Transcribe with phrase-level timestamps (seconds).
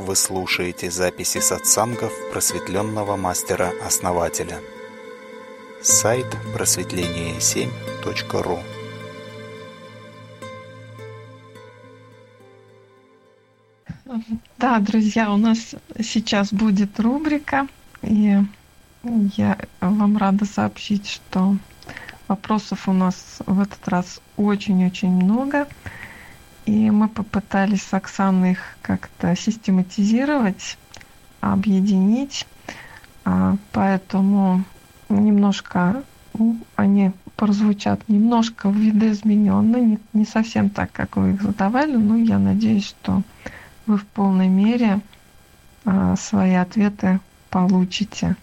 [0.00, 4.58] Вы слушаете записи сатсангов просветленного мастера-основателя.
[5.82, 6.24] Сайт
[6.54, 8.60] просветление7.ру
[14.56, 17.68] Да, друзья, у нас сейчас будет рубрика,
[18.00, 18.38] и
[19.02, 21.58] я вам рада сообщить, что
[22.26, 25.68] вопросов у нас в этот раз очень-очень много.
[26.66, 30.78] И мы попытались с Оксаной их как-то систематизировать,
[31.40, 32.46] объединить.
[33.24, 34.64] А, поэтому
[35.08, 36.02] немножко
[36.76, 42.86] они прозвучат немножко видоизмененно, не, не совсем так, как вы их задавали, но я надеюсь,
[42.86, 43.22] что
[43.86, 45.00] вы в полной мере
[45.84, 47.20] а, свои ответы
[47.50, 48.36] получите.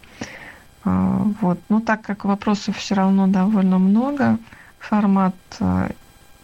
[0.83, 1.59] А, вот.
[1.69, 4.37] Но так как вопросов все равно довольно много,
[4.79, 5.91] формат а,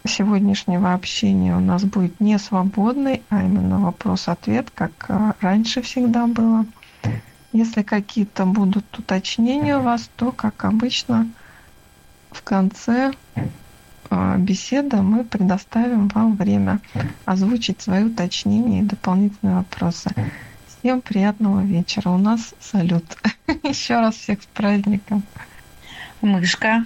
[0.06, 6.66] сегодняшнего общения у нас будет не свободный, а именно вопрос-ответ, как а, раньше всегда было.
[7.52, 11.28] Если какие-то будут уточнения у вас, то, как обычно,
[12.30, 13.12] в конце
[14.10, 16.80] а, беседы мы предоставим вам время
[17.24, 20.10] озвучить свои уточнения и дополнительные вопросы.
[20.66, 22.10] Всем приятного вечера.
[22.10, 23.04] У нас салют.
[23.62, 25.22] Еще раз всех с праздником.
[26.20, 26.84] Мышка.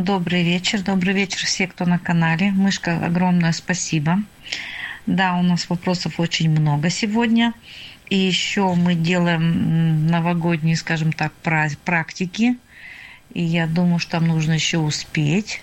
[0.00, 0.80] Добрый вечер.
[0.80, 2.52] Добрый вечер все, кто на канале.
[2.52, 4.20] Мышка, огромное спасибо.
[5.04, 7.52] Да, у нас вопросов очень много сегодня.
[8.08, 12.56] И еще мы делаем новогодние, скажем так, практики.
[13.34, 15.62] И я думаю, что там нужно еще успеть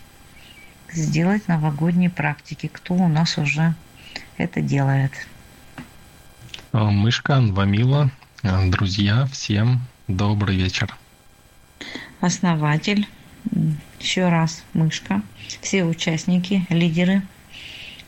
[0.94, 2.70] сделать новогодние практики.
[2.72, 3.74] Кто у нас уже
[4.38, 5.14] это делает?
[6.74, 8.12] А, Мышка, Вамила,
[8.44, 10.96] а, друзья, всем добрый вечер.
[12.22, 13.08] Основатель,
[14.00, 15.22] еще раз Мышка,
[15.62, 17.22] все участники, лидеры,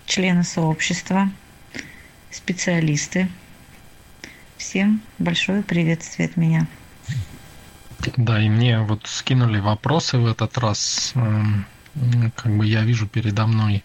[0.06, 1.30] члены сообщества,
[2.32, 3.30] специалисты.
[4.58, 6.68] Всем большое приветствие от меня.
[8.18, 11.12] Да, и мне вот скинули вопросы в этот раз.
[11.16, 11.66] Эм,
[12.36, 13.84] как бы я вижу передо мной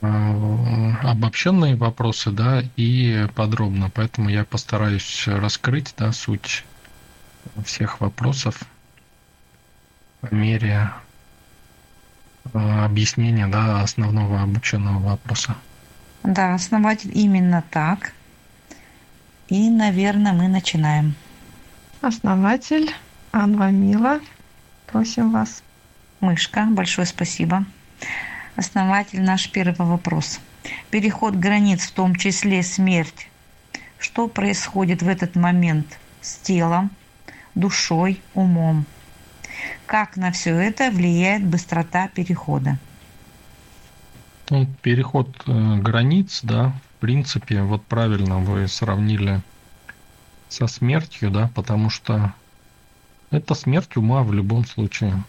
[0.00, 3.90] э, обобщенные вопросы, да, и подробно.
[3.90, 6.64] Поэтому я постараюсь раскрыть, да, суть
[7.64, 8.60] всех вопросов
[10.20, 10.90] по мере
[12.52, 15.56] э, объяснения, да, основного обученного вопроса.
[16.22, 18.12] Да, основатель именно так.
[19.48, 21.14] И, наверное, мы начинаем.
[22.02, 22.90] Основатель
[23.32, 24.20] Анва Мила,
[24.86, 25.62] просим вас.
[26.20, 27.64] Мышка, большое спасибо.
[28.56, 30.40] Основатель, наш первый вопрос.
[30.90, 33.28] Переход границ, в том числе смерть.
[33.98, 36.90] Что происходит в этот момент с телом,
[37.54, 38.84] душой, умом?
[39.86, 42.78] Как на все это влияет быстрота перехода?
[44.50, 49.40] Ну, переход э, границ, да, в принципе, вот правильно вы сравнили
[50.48, 52.34] со смертью, да, потому что
[53.30, 55.22] это смерть ума в любом случае.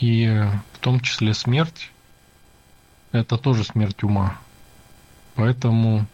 [0.00, 0.26] И
[0.72, 1.90] в том числе смерть
[3.12, 4.38] это тоже смерть ума.
[5.34, 6.06] Поэтому,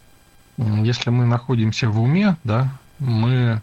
[0.57, 2.69] если мы находимся в уме, да,
[2.99, 3.61] мы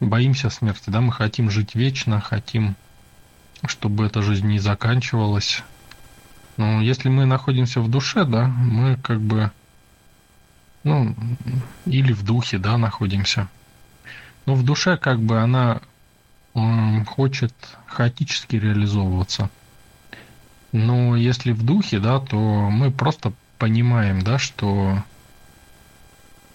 [0.00, 2.74] боимся смерти, да, мы хотим жить вечно, хотим,
[3.66, 5.62] чтобы эта жизнь не заканчивалась.
[6.56, 9.50] Но если мы находимся в душе, да, мы как бы,
[10.84, 11.14] ну,
[11.86, 13.48] или в духе, да, находимся.
[14.46, 15.80] Но в душе как бы она
[17.06, 17.54] хочет
[17.86, 19.48] хаотически реализовываться.
[20.72, 25.02] Но если в духе, да, то мы просто понимаем, да, что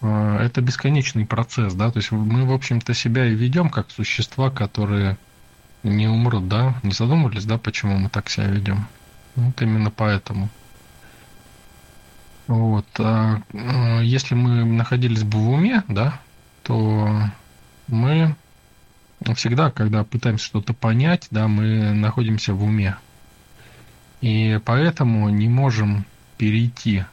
[0.00, 4.50] э, это бесконечный процесс, да, то есть мы, в общем-то, себя и ведем как существа,
[4.50, 5.16] которые
[5.82, 8.86] не умрут, да, не задумывались, да, почему мы так себя ведем.
[9.36, 10.48] Вот именно поэтому.
[12.48, 12.86] Вот.
[12.98, 16.20] А, э, если мы находились бы в уме, да,
[16.62, 17.22] то
[17.86, 18.34] мы
[19.34, 22.96] всегда, когда пытаемся что-то понять, да, мы находимся в уме.
[24.20, 26.04] И поэтому не можем
[26.38, 27.04] перейти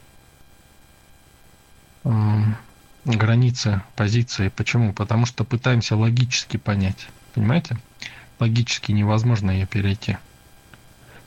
[2.04, 2.42] э,
[3.04, 4.48] границы позиции.
[4.48, 4.92] Почему?
[4.92, 7.08] Потому что пытаемся логически понять.
[7.34, 7.76] Понимаете?
[8.38, 10.18] Логически невозможно ее перейти.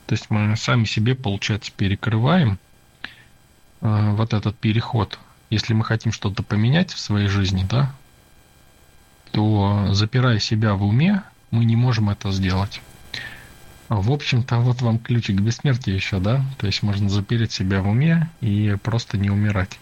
[0.06, 2.58] То есть мы сами себе, получается, перекрываем
[3.82, 5.20] э, вот этот переход.
[5.50, 7.94] Если мы хотим что-то поменять в своей жизни, да,
[9.32, 12.82] то запирая себя в уме, мы не можем это сделать.
[13.88, 16.44] В общем-то, вот вам ключик к бессмертию еще, да?
[16.60, 19.80] То есть можно запереть себя в уме и просто не умирать.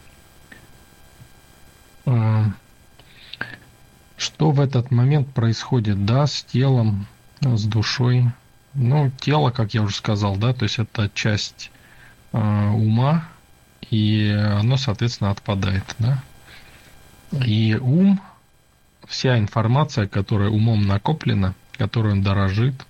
[2.05, 2.45] А,
[4.15, 7.05] что в этот момент происходит, да, с телом,
[7.41, 8.25] с душой?
[8.73, 11.71] Ну, тело, как я уже сказал, да, то есть это часть
[12.31, 13.27] э, ума,
[13.89, 16.23] и оно, соответственно, отпадает, да.
[17.31, 18.21] И ум,
[19.07, 22.85] вся информация, которая умом накоплена, которой он дорожит,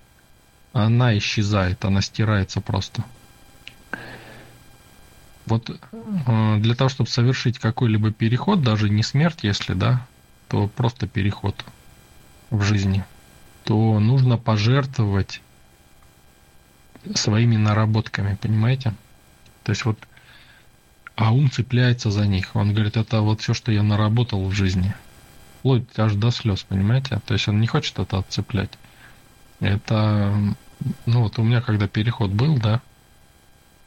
[0.72, 3.04] она исчезает, она стирается просто.
[5.46, 10.06] Вот э, для того, чтобы совершить какой-либо переход, даже не смерть, если да,
[10.48, 11.64] то просто переход
[12.50, 13.04] в жизни,
[13.68, 15.42] то нужно пожертвовать
[17.14, 18.94] своими наработками, понимаете?
[19.62, 19.98] То есть вот,
[21.16, 22.56] а ум цепляется за них.
[22.56, 24.94] Он говорит, это вот все, что я наработал в жизни.
[25.58, 27.20] Вплоть аж до слез, понимаете?
[27.26, 28.70] То есть он не хочет это отцеплять.
[29.60, 30.34] Это,
[31.04, 32.80] ну вот у меня когда переход был, да,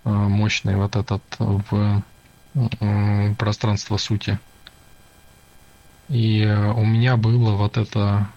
[0.04, 2.04] э, мощный вот этот в
[3.36, 4.38] пространство сути.
[6.08, 8.30] И у меня было вот это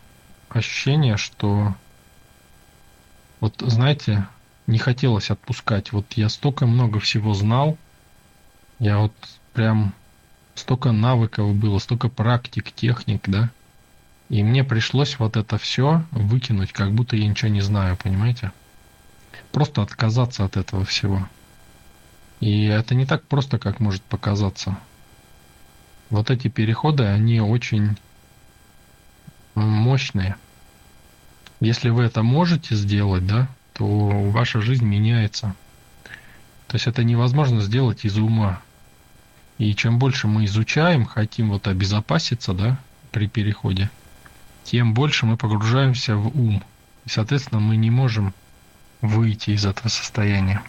[0.56, 1.74] ощущение, что
[3.40, 4.26] вот знаете,
[4.66, 5.92] не хотелось отпускать.
[5.92, 7.76] Вот я столько много всего знал,
[8.78, 9.12] я вот
[9.52, 9.92] прям
[10.54, 13.50] столько навыков было, столько практик, техник, да.
[14.30, 18.52] И мне пришлось вот это все выкинуть, как будто я ничего не знаю, понимаете?
[19.52, 21.28] Просто отказаться от этого всего.
[22.40, 24.78] И это не так просто, как может показаться.
[26.10, 27.96] Вот эти переходы, они очень
[29.54, 30.36] мощные.
[31.64, 35.54] Если вы это можете сделать, да, то ваша жизнь меняется.
[36.66, 38.60] То есть это невозможно сделать из ума.
[39.56, 42.78] И чем больше мы изучаем, хотим вот обезопаситься, да,
[43.12, 43.88] при переходе,
[44.64, 46.62] тем больше мы погружаемся в ум.
[47.06, 48.34] И, соответственно, мы не можем
[49.00, 50.60] выйти из этого состояния.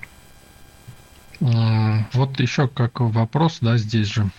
[1.41, 4.29] Вот еще как вопрос, да, здесь же.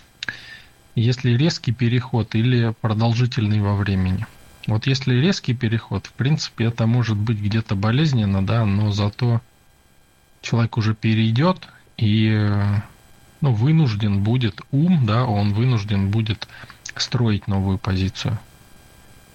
[0.94, 4.26] Если резкий переход или продолжительный во времени–
[4.66, 9.40] вот если резкий переход, в принципе, это может быть где-то болезненно, да, но зато
[10.40, 12.50] человек уже перейдет и
[13.40, 16.48] ну, вынужден будет ум, да, он вынужден будет
[16.96, 18.38] строить новую позицию.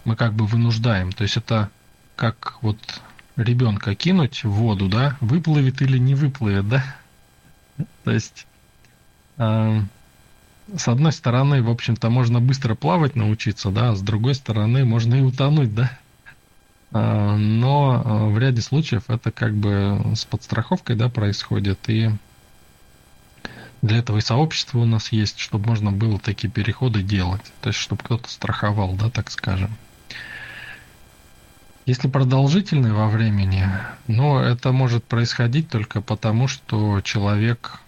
[0.04, 1.12] Мы как бы вынуждаем.
[1.12, 1.70] То есть это
[2.16, 2.78] как вот
[3.36, 6.84] ребенка кинуть в воду, да, выплывет или не выплывет, да.
[8.04, 8.48] То есть
[9.38, 9.82] э,
[10.76, 15.16] с одной стороны, в общем-то, можно быстро плавать научиться, да, а с другой стороны, можно
[15.16, 15.98] и утонуть, да.
[16.92, 22.12] А, но а, в ряде случаев это как бы с подстраховкой, да, происходит, и
[23.82, 27.80] для этого и сообщество у нас есть, чтобы можно было такие переходы делать, то есть
[27.80, 29.72] чтобы кто-то страховал, да, так скажем.
[31.88, 33.68] Если продолжительный во времени,
[34.08, 37.82] ну, это может происходить только потому, что человек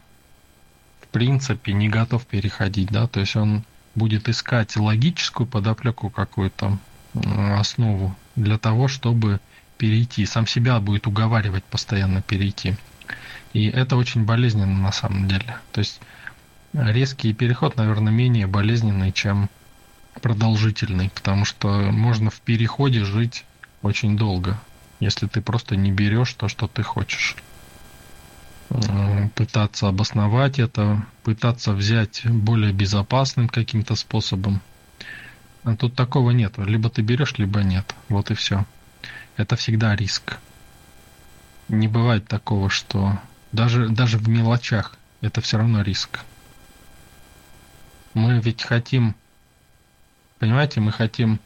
[1.14, 3.64] принципе не готов переходить, да, то есть он
[3.96, 6.78] будет искать логическую подоплеку какую-то
[7.58, 9.40] основу для того, чтобы
[9.78, 10.26] перейти.
[10.26, 12.76] Сам себя будет уговаривать постоянно перейти.
[13.54, 15.58] И это очень болезненно на самом деле.
[15.72, 16.02] То есть
[16.74, 19.50] резкий переход, наверное, менее болезненный, чем
[20.22, 23.46] продолжительный, потому что можно в переходе жить
[23.84, 24.60] очень долго,
[25.00, 27.36] если ты просто не берешь то, что ты хочешь.
[28.70, 34.62] Э, пытаться обосновать это, пытаться взять более безопасным каким-то способом.
[35.64, 36.58] А тут такого нет.
[36.58, 37.96] Либо ты берешь, либо нет.
[38.10, 38.66] Вот и все.
[39.38, 40.38] Это всегда риск.
[41.70, 43.20] Не бывает такого, что
[43.52, 46.20] даже, даже в мелочах это все равно риск.
[48.14, 49.16] Мы ведь хотим,
[50.40, 51.40] понимаете, мы хотим,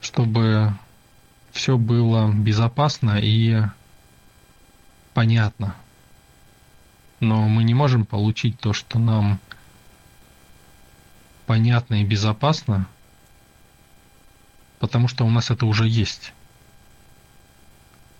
[0.00, 0.74] чтобы
[1.52, 3.62] все было безопасно и
[5.16, 5.74] понятно.
[7.20, 9.40] Но мы не можем получить то, что нам
[11.46, 12.86] понятно и безопасно,
[14.78, 16.34] потому что у нас это уже есть.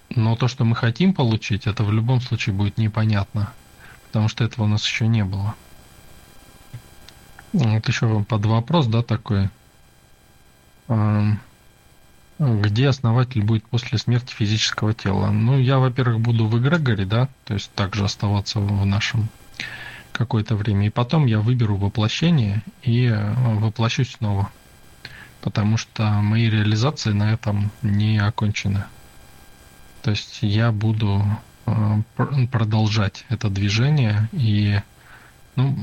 [0.09, 3.53] Но то, что мы хотим получить, это в любом случае будет непонятно,
[4.07, 5.55] потому что этого у нас еще не было.
[7.53, 9.51] Вот еще под вопрос, да, такой
[12.39, 15.31] где основатель будет после смерти физического тела.
[15.31, 19.29] Ну, я, во-первых, буду в эгрегоре, да, то есть также оставаться в нашем
[20.13, 20.87] какое-то время.
[20.87, 24.51] И потом я выберу воплощение и э, воплощусь снова.
[25.41, 28.85] Потому что мои реализации на этом не окончены.
[30.03, 31.25] То есть я буду
[31.67, 32.03] э,
[32.51, 34.29] продолжать это движение.
[34.33, 34.81] И,
[35.55, 35.77] ну,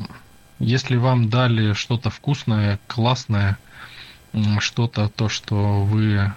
[0.59, 3.57] если вам дали что-то вкусное, классное,
[4.59, 6.33] что-то, то, что вы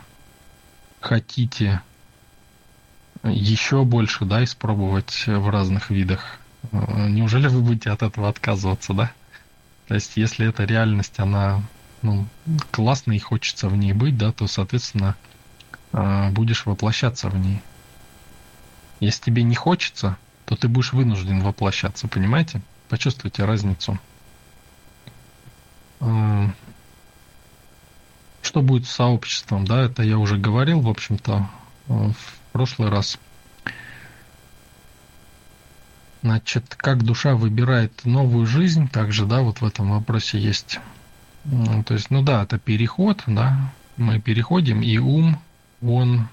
[1.06, 1.80] хотите
[3.22, 6.38] еще больше, да, испробовать в разных видах,
[6.72, 9.12] э, неужели вы будете от этого отказываться, да?
[9.86, 11.62] То есть, если эта реальность, она
[12.02, 12.26] ну,
[12.72, 15.16] классная и хочется в ней быть, да, то, соответственно,
[15.92, 17.62] э, будешь воплощаться в ней.
[18.98, 22.60] Если тебе не хочется, то ты будешь вынужден воплощаться, понимаете?
[22.88, 23.98] Почувствуйте разницу.
[28.46, 31.48] Э, что будет с сообществом, да, это я уже говорил, в общем-то,
[31.88, 32.14] в
[32.52, 33.18] прошлый раз.
[36.22, 40.80] Значит, как душа выбирает новую жизнь, также, да, вот в этом вопросе есть.
[41.86, 45.38] То есть, ну да, это переход, да, мы переходим, и ум,
[45.80, 46.28] он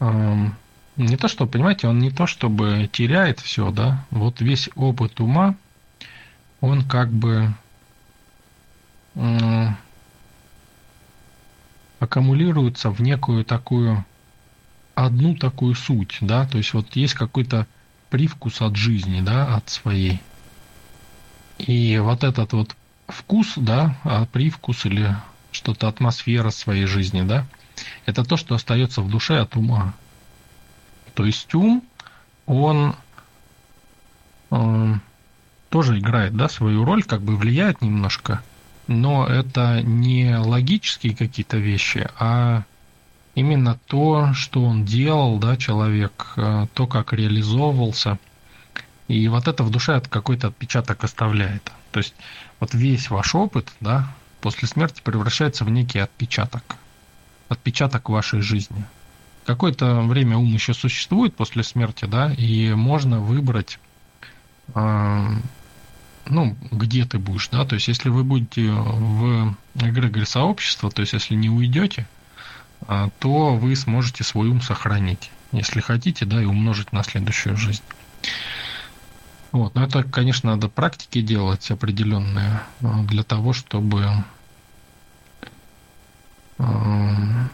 [0.00, 0.56] эм,
[0.96, 5.54] не то, что, понимаете, он не то, чтобы теряет все, да, вот весь опыт ума,
[6.60, 7.54] он как бы
[9.14, 9.68] э,
[12.00, 14.04] аккумулируется в некую такую
[14.94, 17.66] одну такую суть, да, то есть вот есть какой-то
[18.08, 20.20] привкус от жизни, да, от своей.
[21.58, 22.74] И вот этот вот
[23.06, 25.14] вкус, да, а привкус или
[25.52, 27.46] что-то атмосфера своей жизни, да,
[28.06, 29.94] это то, что остается в душе от ума.
[31.14, 31.84] То есть ум,
[32.46, 32.94] он
[34.50, 34.94] э,
[35.68, 38.42] тоже играет, да, свою роль, как бы влияет немножко,
[38.90, 42.64] но это не логические какие-то вещи, а
[43.36, 48.18] именно то, что он делал, да, человек, э, то, как реализовывался.
[49.06, 51.70] И вот это в душе какой-то отпечаток оставляет.
[51.92, 52.14] То есть
[52.58, 56.76] вот весь ваш опыт, да, после смерти превращается в некий отпечаток.
[57.48, 58.84] Отпечаток вашей жизни.
[59.46, 63.78] Какое-то время ум еще существует после смерти, да, и можно выбрать,
[64.74, 65.28] э,
[66.26, 71.12] ну, где ты будешь, да, то есть если вы будете в эгрегоре сообщества, то есть
[71.12, 72.06] если не уйдете,
[72.86, 77.82] а, то вы сможете свой ум сохранить, если хотите, да, и умножить на следующую жизнь.
[79.52, 84.24] Вот, но это, конечно, надо практики делать определенные а, для того, чтобы
[86.58, 87.48] а,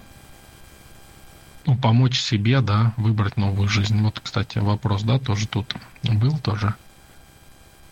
[1.64, 4.00] ну, помочь себе, да, выбрать новую жизнь.
[4.02, 6.74] Вот, кстати, вопрос, да, тоже тут был тоже.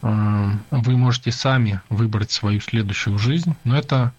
[0.05, 4.13] Вы можете сами выбрать свою следующую жизнь, но это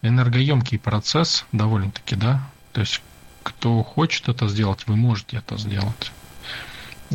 [0.00, 2.48] энергоемкий процесс довольно-таки, да.
[2.72, 3.02] То есть,
[3.42, 6.12] кто хочет это сделать, вы можете это сделать.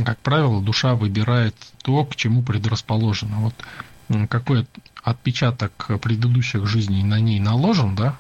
[0.06, 3.38] Как правило, душа выбирает то, к чему предрасположена.
[3.38, 3.56] Вот
[4.30, 4.68] какой
[5.04, 8.16] отпечаток предыдущих жизней на ней наложен, да,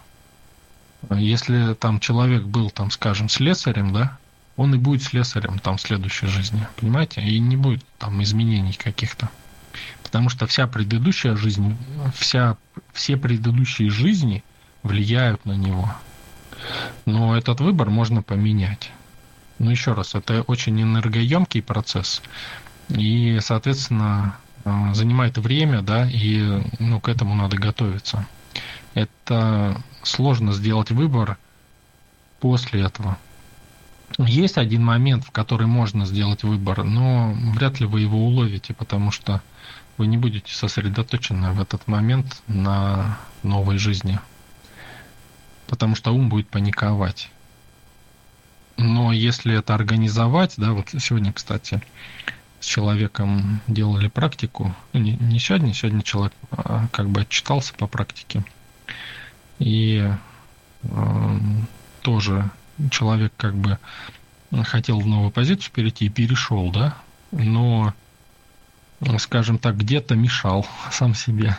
[1.12, 4.18] если там человек был, там, скажем, слесарем, да,
[4.56, 7.22] он и будет слесарем там в следующей жизни, понимаете?
[7.22, 9.30] И не будет там изменений каких-то.
[10.14, 11.76] Потому что вся предыдущая жизнь,
[12.14, 12.56] вся,
[12.94, 14.44] все предыдущие жизни
[14.84, 15.92] влияют на него.
[17.08, 18.92] Но этот выбор можно поменять.
[19.58, 22.22] Но еще раз, это очень энергоемкий процесс.
[22.90, 28.28] И, соответственно, э, занимает время, да, и ну, к этому надо готовиться.
[28.94, 31.40] Это сложно сделать выбор
[32.40, 33.18] после этого.
[34.20, 39.10] Есть один момент, в который можно сделать выбор, но вряд ли вы его уловите, потому
[39.10, 39.42] что
[39.98, 44.20] вы не будете сосредоточены в этот момент на новой жизни
[45.74, 47.32] потому что ум будет паниковать.
[48.78, 51.82] Но если это организовать, да, вот сегодня, кстати,
[52.60, 57.88] с человеком делали практику, ну, не, не сегодня, сегодня человек а, как бы отчитался по
[57.88, 58.44] практике,
[59.58, 60.12] и
[60.84, 61.40] э,
[62.04, 62.52] тоже
[62.92, 63.80] человек как бы
[64.64, 66.96] хотел в новую позицию перейти и перешел, да,
[67.32, 67.96] но,
[69.18, 71.58] скажем так, где-то мешал сам себе.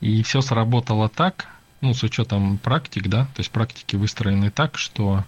[0.00, 1.46] И все сработало так,
[1.80, 5.24] ну, с учетом практик, да, то есть практики выстроены так, что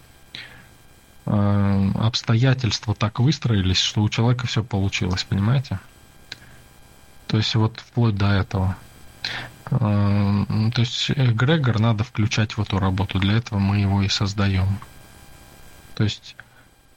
[1.26, 5.80] э, обстоятельства так выстроились, что у человека все получилось, понимаете?
[7.26, 8.76] То есть вот вплоть до этого.
[9.70, 10.44] Э,
[10.74, 14.78] то есть эгрегор надо включать в эту работу, для этого мы его и создаем.
[15.94, 16.36] То есть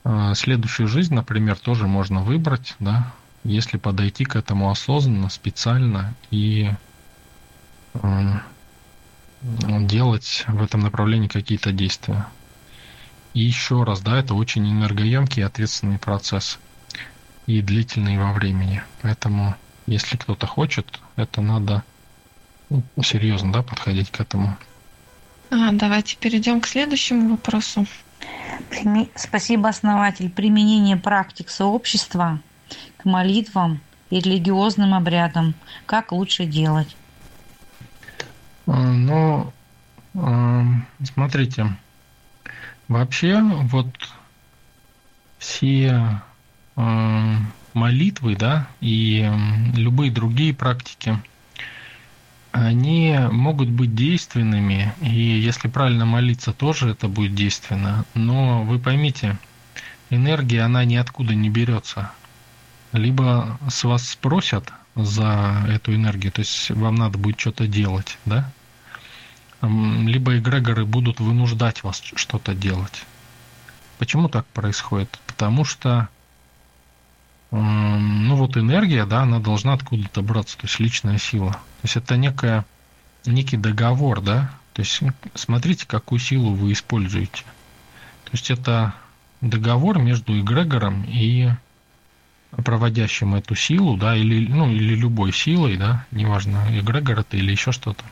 [0.03, 3.13] э, следующую жизнь, например, тоже можно выбрать, да,
[3.43, 6.71] если подойти к этому осознанно, специально и
[7.93, 8.33] э,
[9.41, 12.27] делать в этом направлении какие-то действия.
[13.33, 16.59] И еще раз, да, это очень энергоемкий и ответственный процесс.
[17.45, 18.83] И длительный во времени.
[19.01, 21.83] Поэтому, если кто-то хочет, это надо
[22.69, 24.57] ну, серьезно, да, подходить к этому.
[25.49, 27.85] А, давайте перейдем к следующему вопросу.
[29.15, 30.29] Спасибо, основатель.
[30.29, 32.39] Применение практик сообщества
[33.05, 33.79] молитвам
[34.09, 35.53] и религиозным обрядам.
[35.85, 36.95] Как лучше делать?
[38.65, 39.51] Ну,
[41.03, 41.75] смотрите,
[42.87, 43.87] вообще вот
[45.37, 46.21] все
[47.73, 49.29] молитвы, да, и
[49.75, 51.17] любые другие практики,
[52.51, 58.05] они могут быть действенными, и если правильно молиться, тоже это будет действенно.
[58.13, 59.37] Но вы поймите,
[60.11, 62.11] энергия, она ниоткуда не берется.
[62.93, 68.51] Либо с вас спросят, за эту энергию, то есть вам надо будет что-то делать, да?
[69.61, 73.05] Либо эгрегоры будут вынуждать вас что-то делать.
[73.97, 75.19] Почему так происходит?
[75.25, 76.09] Потому что
[77.51, 81.51] ну вот энергия, да, она должна откуда-то браться, то есть личная сила.
[81.51, 82.65] То есть это некая,
[83.25, 85.01] некий договор, да, то есть
[85.35, 87.43] смотрите, какую силу вы используете.
[88.25, 88.95] То есть это
[89.41, 91.51] договор между эгрегором и
[92.63, 97.71] проводящим эту силу, да, или, ну, или любой силой, да, неважно, эгрегор это или еще
[97.71, 98.03] что-то,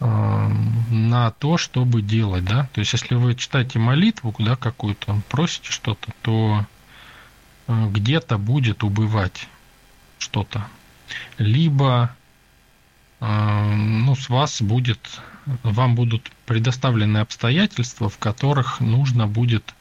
[0.00, 2.68] на то, чтобы делать, да.
[2.72, 6.66] То есть, если вы читаете молитву, да, какую-то, просите что-то, то
[7.66, 9.48] э, где-то будет убывать
[10.18, 10.66] что-то.
[11.38, 12.14] Либо
[13.20, 15.20] э, ну, с вас будет,
[15.62, 19.74] вам будут предоставлены обстоятельства, в которых нужно будет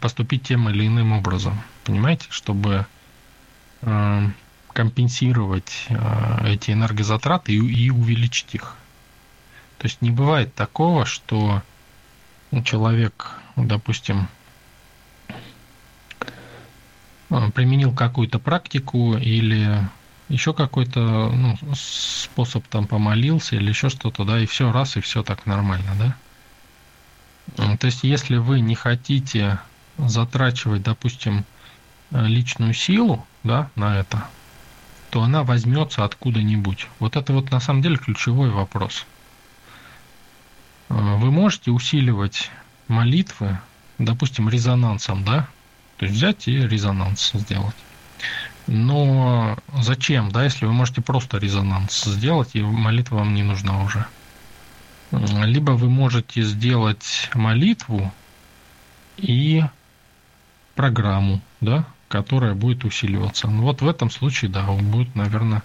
[0.00, 1.60] поступить тем или иным образом.
[1.84, 2.86] Понимаете, чтобы
[3.82, 4.28] э,
[4.72, 8.76] компенсировать э, эти энергозатраты и, и увеличить их.
[9.78, 11.62] То есть не бывает такого, что
[12.64, 14.28] человек, допустим,
[17.30, 19.86] э, применил какую-то практику или
[20.28, 25.22] еще какой-то ну, способ там помолился или еще что-то, да, и все раз, и все
[25.22, 27.76] так нормально, да?
[27.76, 29.58] То есть, если вы не хотите
[29.98, 31.44] затрачивать, допустим,
[32.10, 34.28] личную силу, да, на это,
[35.10, 36.88] то она возьмется откуда-нибудь.
[36.98, 39.06] Вот это вот на самом деле ключевой вопрос.
[40.88, 42.50] Вы можете усиливать
[42.88, 43.58] молитвы,
[43.98, 45.48] допустим, резонансом, да?
[45.96, 47.74] То есть взять и резонанс сделать.
[48.66, 54.06] Но зачем, да, если вы можете просто резонанс сделать, и молитва вам не нужна уже.
[55.10, 58.12] Либо вы можете сделать молитву
[59.16, 59.64] и
[60.74, 63.48] программу, да, которая будет усиливаться.
[63.48, 65.64] Ну, вот в этом случае, да, он будет, наверное...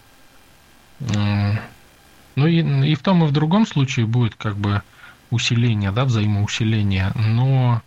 [0.99, 4.81] Ну и, и в том и в другом случае будет как бы
[5.29, 7.83] усиление, да, взаимоусиление, но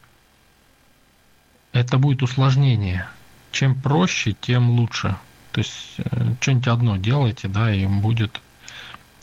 [1.72, 3.08] это будет усложнение.
[3.50, 5.16] Чем проще, тем лучше.
[5.50, 8.40] То есть э, что-нибудь одно делайте, да, и будет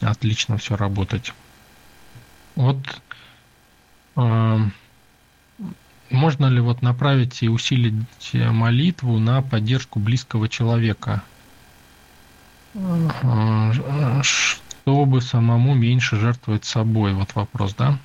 [0.02, 1.34] отлично все работать.
[2.56, 2.78] Вот
[4.18, 4.60] э,
[6.10, 11.24] можно ли вот направить и усилить молитву на поддержку близкого человека,
[12.74, 17.14] э, чтобы самому меньше жертвовать собой?
[17.14, 17.98] Вот вопрос, да?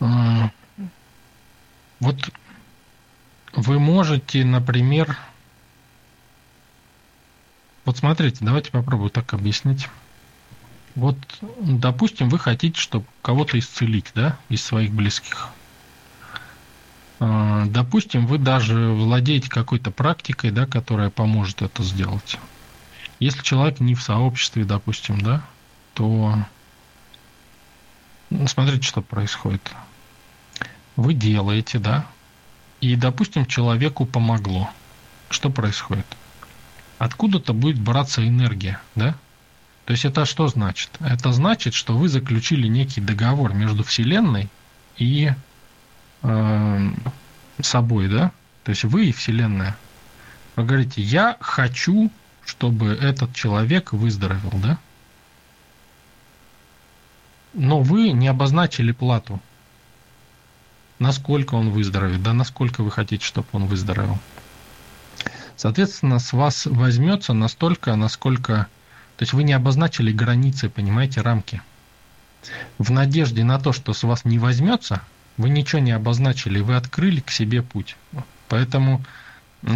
[0.00, 0.48] Э,
[2.00, 2.30] вот
[3.54, 5.16] вы можете, например,
[7.84, 9.88] вот смотрите, давайте попробую так объяснить.
[10.98, 11.16] Вот,
[11.60, 15.50] допустим, вы хотите, чтобы кого-то исцелить, да, из своих близких.
[17.20, 22.40] А, допустим, вы даже владеете какой-то практикой, да, которая поможет это сделать.
[23.20, 25.44] Если человек не в сообществе, допустим, да,
[25.94, 26.34] то
[28.30, 29.62] ну, смотрите, что происходит.
[30.96, 32.06] Вы делаете, да,
[32.80, 34.68] и, допустим, человеку помогло.
[35.30, 36.06] Что происходит?
[36.98, 39.14] Откуда-то будет браться энергия, да?
[39.88, 40.90] То есть это что значит?
[41.00, 44.50] Это значит, что вы заключили некий договор между Вселенной
[44.98, 45.32] и
[46.20, 46.90] э,
[47.62, 48.30] собой, да?
[48.64, 49.78] То есть вы и Вселенная.
[50.56, 52.10] Вы говорите, я хочу,
[52.44, 54.78] чтобы этот человек выздоровел, да?
[57.54, 59.40] Но вы не обозначили плату.
[60.98, 64.18] Насколько он выздоровеет, да, насколько вы хотите, чтобы он выздоровел.
[65.56, 68.68] Соответственно, с вас возьмется настолько, насколько
[69.18, 71.60] то есть вы не обозначили границы, понимаете, рамки.
[72.78, 75.02] В надежде на то, что с вас не возьмется,
[75.36, 77.96] вы ничего не обозначили, вы открыли к себе путь.
[78.48, 79.04] Поэтому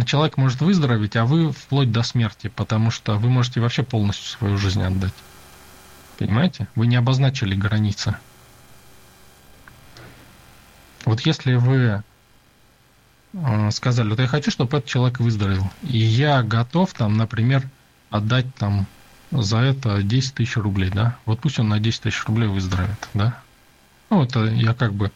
[0.05, 4.57] человек может выздороветь, а вы вплоть до смерти, потому что вы можете вообще полностью свою
[4.57, 5.13] жизнь отдать.
[6.17, 6.69] Понимаете?
[6.75, 8.15] Вы не обозначили границы.
[11.03, 12.01] Вот если вы
[13.71, 17.67] сказали, вот я хочу, чтобы этот человек выздоровел, и я готов там, например,
[18.09, 18.87] отдать там
[19.41, 21.17] за это 10 тысяч рублей, да?
[21.25, 23.39] Вот пусть он на 10 тысяч рублей выздоровеет, да?
[24.09, 25.11] Ну, это я как бы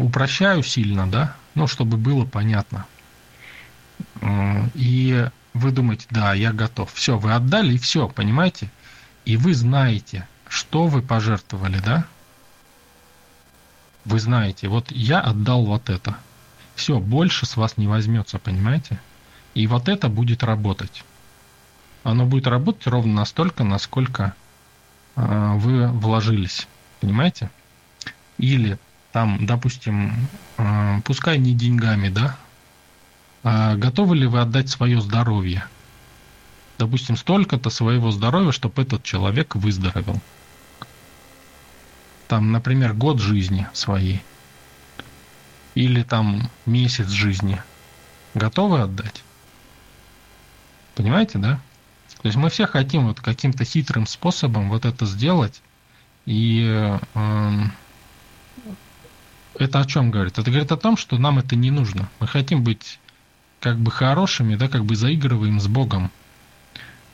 [0.00, 1.34] упрощаю сильно, да?
[1.54, 2.86] Ну, чтобы было понятно.
[4.74, 6.92] И вы думаете, да, я готов.
[6.92, 8.70] Все, вы отдали, и все, понимаете?
[9.24, 12.04] И вы знаете, что вы пожертвовали, да?
[14.04, 16.16] Вы знаете, вот я отдал вот это.
[16.74, 19.00] Все, больше с вас не возьмется, понимаете?
[19.54, 21.04] И вот это будет работать
[22.02, 24.34] оно будет работать ровно настолько, насколько
[25.16, 26.66] э, вы вложились.
[27.00, 27.50] Понимаете?
[28.38, 28.78] Или
[29.12, 30.14] там, допустим,
[30.56, 32.36] э, пускай не деньгами, да,
[33.42, 35.64] а готовы ли вы отдать свое здоровье?
[36.78, 40.20] Допустим, столько-то своего здоровья, чтобы этот человек выздоровел.
[42.28, 44.22] Там, например, год жизни своей.
[45.74, 47.62] Или там месяц жизни.
[48.34, 49.22] Готовы отдать?
[50.94, 51.60] Понимаете, да?
[52.22, 55.62] То есть мы все хотим вот каким-то хитрым способом вот это сделать.
[56.26, 56.64] И
[57.14, 57.64] э,
[59.58, 60.38] это о чем говорит?
[60.38, 62.10] Это говорит о том, что нам это не нужно.
[62.20, 62.98] Мы хотим быть
[63.60, 66.10] как бы хорошими, да, как бы заигрываем с Богом.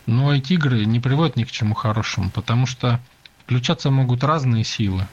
[0.06, 3.00] Но эти игры не приводят ни к чему хорошему, потому что
[3.44, 5.06] включаться могут разные силы.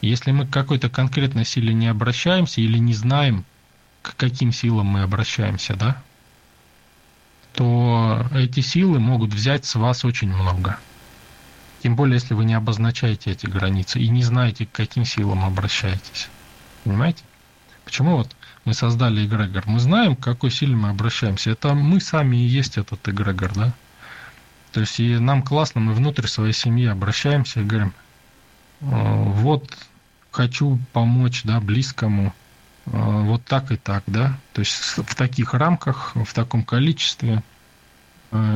[0.00, 3.44] Если мы к какой-то конкретной силе не обращаемся или не знаем,
[4.02, 6.02] к каким силам мы обращаемся, да,
[7.56, 10.78] то эти силы могут взять с вас очень много.
[11.82, 16.28] Тем более, если вы не обозначаете эти границы и не знаете, к каким силам обращаетесь.
[16.84, 17.22] Понимаете?
[17.84, 19.64] Почему вот мы создали эгрегор?
[19.66, 21.50] Мы знаем, к какой силе мы обращаемся.
[21.50, 23.72] Это мы сами и есть этот эгрегор, да?
[24.72, 27.94] То есть и нам классно, мы внутрь своей семьи обращаемся и говорим,
[28.80, 29.74] вот
[30.30, 32.34] хочу помочь, да, близкому,
[32.86, 37.42] вот так и так, да, то есть в таких рамках, в таком количестве.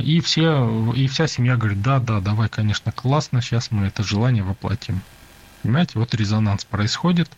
[0.02, 4.42] И, все, и вся семья говорит, да, да, давай, конечно, классно, сейчас мы это желание
[4.42, 5.00] воплотим.
[5.62, 7.30] Понимаете, вот резонанс происходит,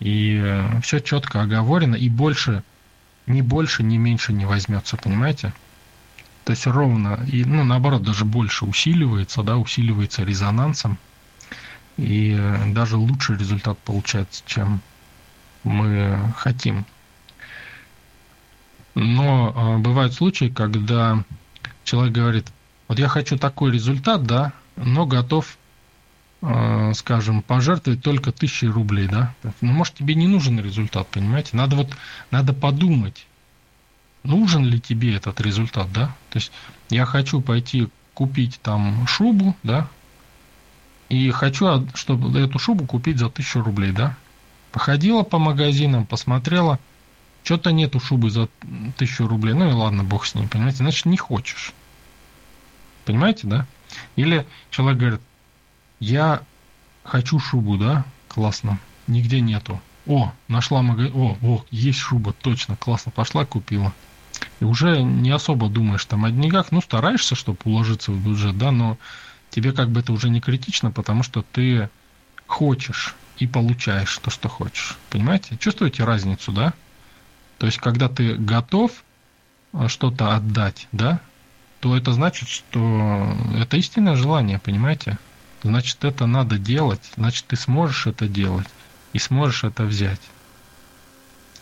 [0.00, 2.62] и э, все четко оговорено, и больше,
[3.26, 5.52] ни больше, ни меньше не возьмется, понимаете?
[6.44, 10.98] То есть ровно, и, ну, наоборот, даже больше усиливается, да, усиливается резонансом,
[11.96, 14.80] и э, даже лучший результат получается, чем
[15.64, 16.84] мы хотим.
[18.94, 21.24] Но э, бывают случаи, когда
[21.84, 22.52] человек говорит,
[22.88, 25.56] вот я хочу такой результат, да, но готов
[26.42, 29.34] Э, скажем, пожертвовать только тысячи рублей, да?
[29.60, 31.50] Ну, может, тебе не нужен результат, понимаете?
[31.52, 31.90] Надо вот,
[32.30, 33.26] надо подумать,
[34.22, 36.06] нужен ли тебе этот результат, да?
[36.30, 36.50] То есть
[36.88, 39.86] я хочу пойти купить там шубу, да?
[41.10, 44.16] И хочу, чтобы эту шубу купить за тысячу рублей, да?
[44.72, 46.78] Походила по магазинам, посмотрела,
[47.42, 48.48] что-то нету шубы за
[48.96, 49.54] тысячу рублей.
[49.54, 50.78] Ну и ладно, бог с ним, понимаете?
[50.78, 51.72] Значит, не хочешь.
[53.04, 53.66] Понимаете, да?
[54.16, 55.20] Или человек говорит,
[55.98, 56.42] я
[57.02, 58.04] хочу шубу, да?
[58.28, 58.78] Классно.
[59.06, 59.80] Нигде нету.
[60.06, 61.12] О, нашла магазин.
[61.16, 63.10] О, о, есть шуба, точно, классно.
[63.10, 63.92] Пошла, купила.
[64.60, 66.70] И уже не особо думаешь там о деньгах.
[66.70, 68.98] Ну, стараешься, чтобы уложиться в бюджет, да, но
[69.50, 71.90] тебе как бы это уже не критично, потому что ты
[72.46, 74.96] хочешь и получаешь то, что хочешь.
[75.10, 75.56] Понимаете?
[75.56, 76.72] Чувствуете разницу, да?
[77.58, 79.02] То есть, когда ты готов
[79.72, 81.20] э, что-то отдать, да,
[81.80, 85.18] то это значит, что это истинное желание, понимаете?
[85.62, 88.68] значит это надо делать, значит ты сможешь это делать
[89.12, 90.20] и сможешь это взять.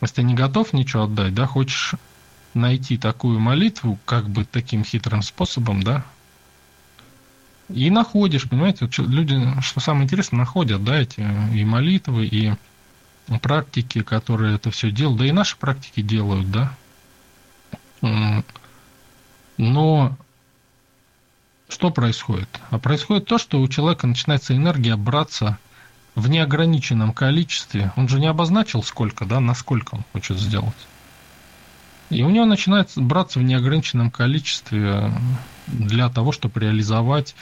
[0.00, 1.94] Если ты не готов ничего отдать, да, хочешь
[2.54, 6.04] найти такую молитву, как бы таким хитрым способом, да,
[7.68, 11.20] и находишь, понимаете, люди, что самое интересное, находят, да, эти
[11.54, 12.52] и молитвы, и
[13.42, 16.72] практики, которые это все делают, да и наши практики делают, да.
[19.58, 20.16] Но
[21.68, 22.48] что происходит?
[22.70, 25.58] А происходит то, что у человека начинается энергия браться
[26.14, 27.92] в неограниченном количестве.
[27.96, 30.74] Он же не обозначил сколько, да, насколько он хочет сделать.
[32.08, 35.12] И у него начинает браться в неограниченном количестве
[35.68, 37.34] для того, чтобы реализовать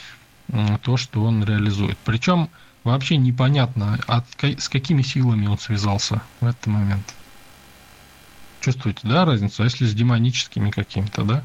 [0.81, 1.97] то, что он реализует.
[2.05, 2.49] Причем
[2.83, 7.13] вообще непонятно, от, с какими силами он связался в этот момент.
[8.61, 9.61] Чувствуете, да, разницу?
[9.61, 11.43] А если с демоническими какими-то, да?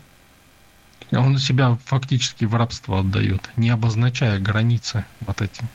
[1.11, 5.69] Он себя фактически в рабство отдает, не обозначая границы вот этим.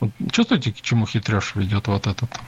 [0.00, 2.38] Вот чувствуете, к чему хитрешь ведет вот этот?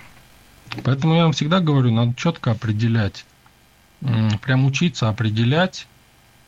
[0.84, 3.24] Поэтому я вам всегда говорю, надо четко определять,
[4.00, 5.86] прям учиться определять,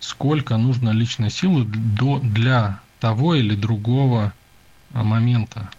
[0.02, 4.32] сколько нужно личной силы для того или другого
[4.92, 5.70] а, момента.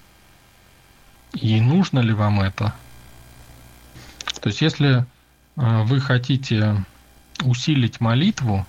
[1.34, 2.74] И нужно ли вам это?
[4.40, 5.06] То есть, если
[5.58, 6.86] а, вы хотите
[7.44, 8.66] усилить молитву,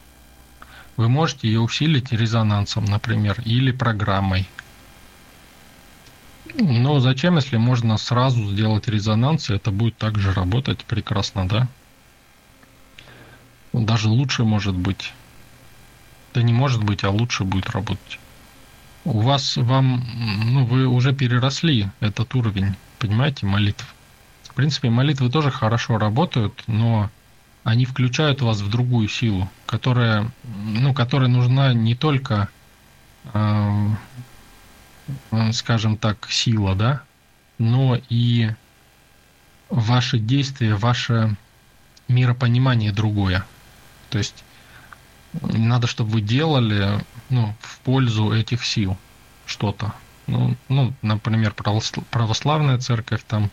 [0.96, 4.48] вы можете ее усилить резонансом, например, или программой.
[6.56, 11.68] Но зачем, если можно сразу сделать резонанс, и это будет также работать прекрасно, да?
[13.72, 15.12] Даже лучше может быть.
[16.34, 18.18] Да не может быть, а лучше будет работать.
[19.04, 20.04] У вас, вам,
[20.46, 23.94] ну, вы уже переросли этот уровень, понимаете, молитв.
[24.42, 27.10] В принципе, молитвы тоже хорошо работают, но
[27.62, 32.48] они включают вас в другую силу, которая, ну, которая нужна не только,
[33.32, 33.88] э,
[35.52, 37.02] скажем так, сила, да,
[37.58, 38.50] но и
[39.70, 41.36] ваши действия, ваше
[42.08, 43.46] миропонимание другое.
[44.10, 44.43] То есть
[45.42, 48.96] надо, чтобы вы делали ну, в пользу этих сил
[49.46, 49.92] что-то.
[50.26, 53.50] Ну, ну, например, православная церковь, там,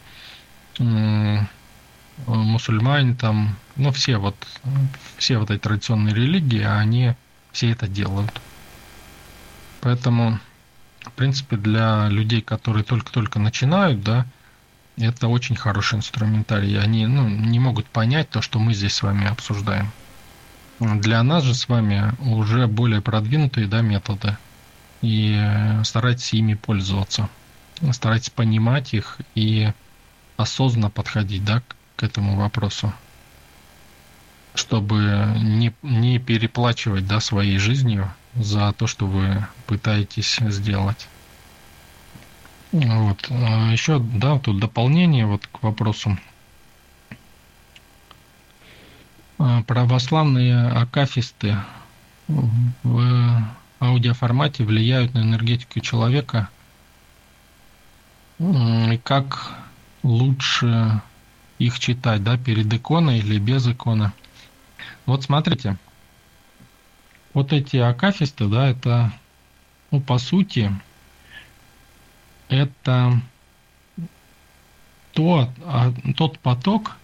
[2.27, 4.35] мусульмане, там, ну, все вот,
[5.17, 7.15] все вот эти традиционные религии, они
[7.51, 8.41] все это делают.
[9.81, 10.39] Поэтому,
[11.01, 14.25] в принципе, для людей, которые только-только начинают, да,
[14.97, 16.79] это очень хороший инструментарий.
[16.79, 19.91] Они ну, не могут понять то, что мы здесь с вами обсуждаем.
[20.81, 24.35] Для нас же с вами уже более продвинутые да, методы.
[25.03, 27.29] И э, старайтесь ими пользоваться.
[27.91, 29.71] Старайтесь понимать их и
[30.37, 31.61] осознанно подходить да,
[31.97, 32.91] к этому вопросу.
[34.55, 41.07] Чтобы не, не переплачивать да, своей жизнью за то, что вы пытаетесь сделать.
[42.71, 43.27] Вот.
[43.29, 46.17] А Еще, да, тут дополнение вот к вопросу.
[49.30, 49.30] А,
[49.67, 51.57] православные акафисты
[52.27, 53.43] в
[53.79, 56.49] аудиоформате влияют на энергетику человека.
[58.39, 59.51] И как
[60.03, 61.01] лучше
[61.59, 64.11] их читать, да, перед иконой или без иконы?
[65.05, 65.77] Вот смотрите,
[67.33, 69.11] вот эти акафисты, да, это,
[69.91, 70.71] ну, по сути,
[72.49, 73.21] это
[75.13, 76.97] то, а, тот поток,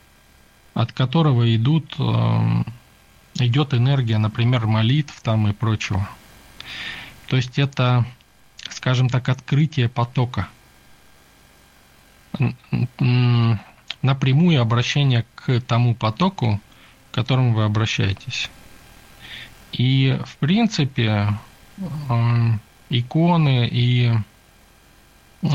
[0.77, 2.63] от которого идут, э,
[3.39, 6.07] идет энергия, например, молитв там и прочего.
[7.25, 8.05] То есть это,
[8.69, 10.47] скажем так, открытие потока.
[14.03, 16.61] Напрямую обращение к тому потоку,
[17.09, 18.51] к которому вы обращаетесь.
[19.71, 21.39] И, в принципе,
[21.79, 22.57] э,
[22.91, 24.13] иконы и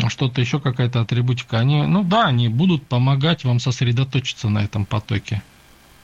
[0.09, 5.43] что-то еще, какая-то атрибутика, они, ну да, они будут помогать вам сосредоточиться на этом потоке.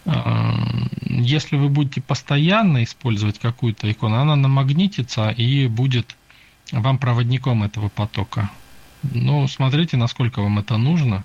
[0.04, 0.54] А,
[1.00, 6.16] если вы будете постоянно использовать какую-то икону, она намагнитится и будет
[6.72, 8.50] вам проводником этого потока.
[9.02, 11.24] Ну, смотрите, насколько вам это нужно.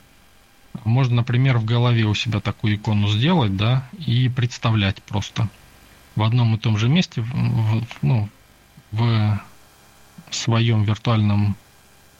[0.83, 5.49] Можно, например, в голове у себя такую икону сделать, да, и представлять просто
[6.15, 8.29] в одном и том же месте, в, ну,
[8.91, 9.41] в
[10.29, 11.55] своем виртуальном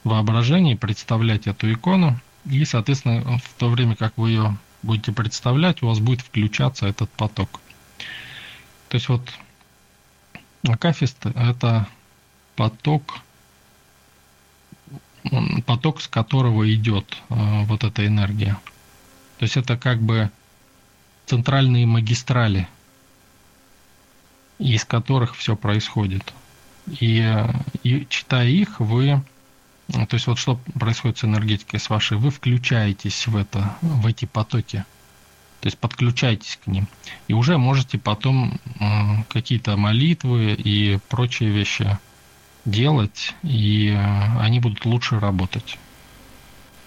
[0.04, 5.88] воображении представлять эту икону, и, соответственно, в то время, как вы ее будете представлять, у
[5.88, 7.62] вас будет включаться этот поток.
[8.90, 9.22] То есть вот
[10.68, 11.88] акафист– это
[12.56, 13.20] поток,
[15.66, 18.60] поток, с которого идет э, вот эта энергия.
[19.40, 20.30] То есть это как бы
[21.26, 22.68] центральные магистрали,
[24.60, 26.34] из которых все происходит.
[27.00, 27.48] И, э,
[27.84, 29.24] и читая их, вы
[29.94, 32.18] то есть вот что происходит с энергетикой с вашей?
[32.18, 34.86] Вы включаетесь в это, в эти потоки.
[35.62, 36.88] То есть подключаетесь к ним.
[37.28, 38.60] И уже можете потом
[39.30, 41.98] какие-то молитвы и прочие вещи
[42.66, 45.78] делать, и э, они будут лучше работать.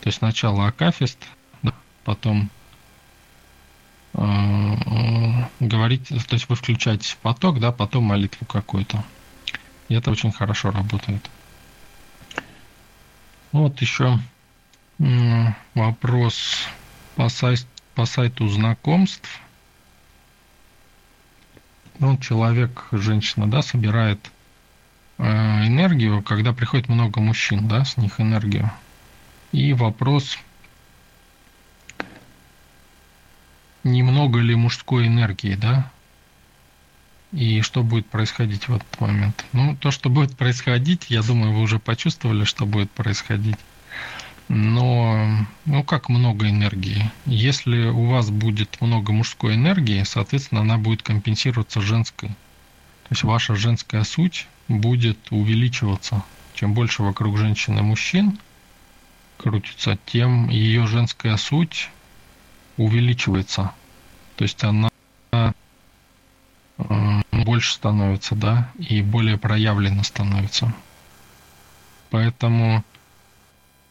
[0.00, 1.18] То есть сначала акафист,
[2.04, 2.50] потом
[5.60, 9.04] говорить, то есть вы включаетесь в поток, да, потом молитву какую-то.
[9.88, 11.30] И это очень хорошо работает.
[13.52, 14.18] Вот еще
[15.74, 16.68] вопрос
[17.14, 19.40] по, сайт, по сайту знакомств.
[21.98, 24.30] Ну, человек, женщина, да, собирает
[25.18, 28.70] э, энергию, когда приходит много мужчин, да, с них энергию.
[29.52, 30.38] И вопрос,
[33.82, 35.90] немного ли мужской энергии, да,
[37.36, 39.44] и что будет происходить в этот момент.
[39.52, 43.58] Ну, то, что будет происходить, я думаю, вы уже почувствовали, что будет происходить.
[44.48, 47.10] Но, ну, как много энергии.
[47.26, 52.30] Если у вас будет много мужской энергии, соответственно, она будет компенсироваться женской.
[52.30, 56.24] То есть ваша женская суть будет увеличиваться.
[56.54, 58.38] Чем больше вокруг женщины мужчин
[59.36, 61.90] крутится, тем ее женская суть
[62.78, 63.72] увеличивается.
[64.36, 64.88] То есть она
[67.56, 70.74] больше становится, да, и более проявленно становится.
[72.10, 72.84] Поэтому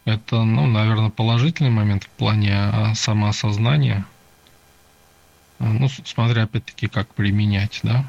[0.06, 4.06] это, ну, наверное, положительный момент в плане а, самоосознания.
[5.58, 8.06] Ну, смотря опять-таки, как применять, да.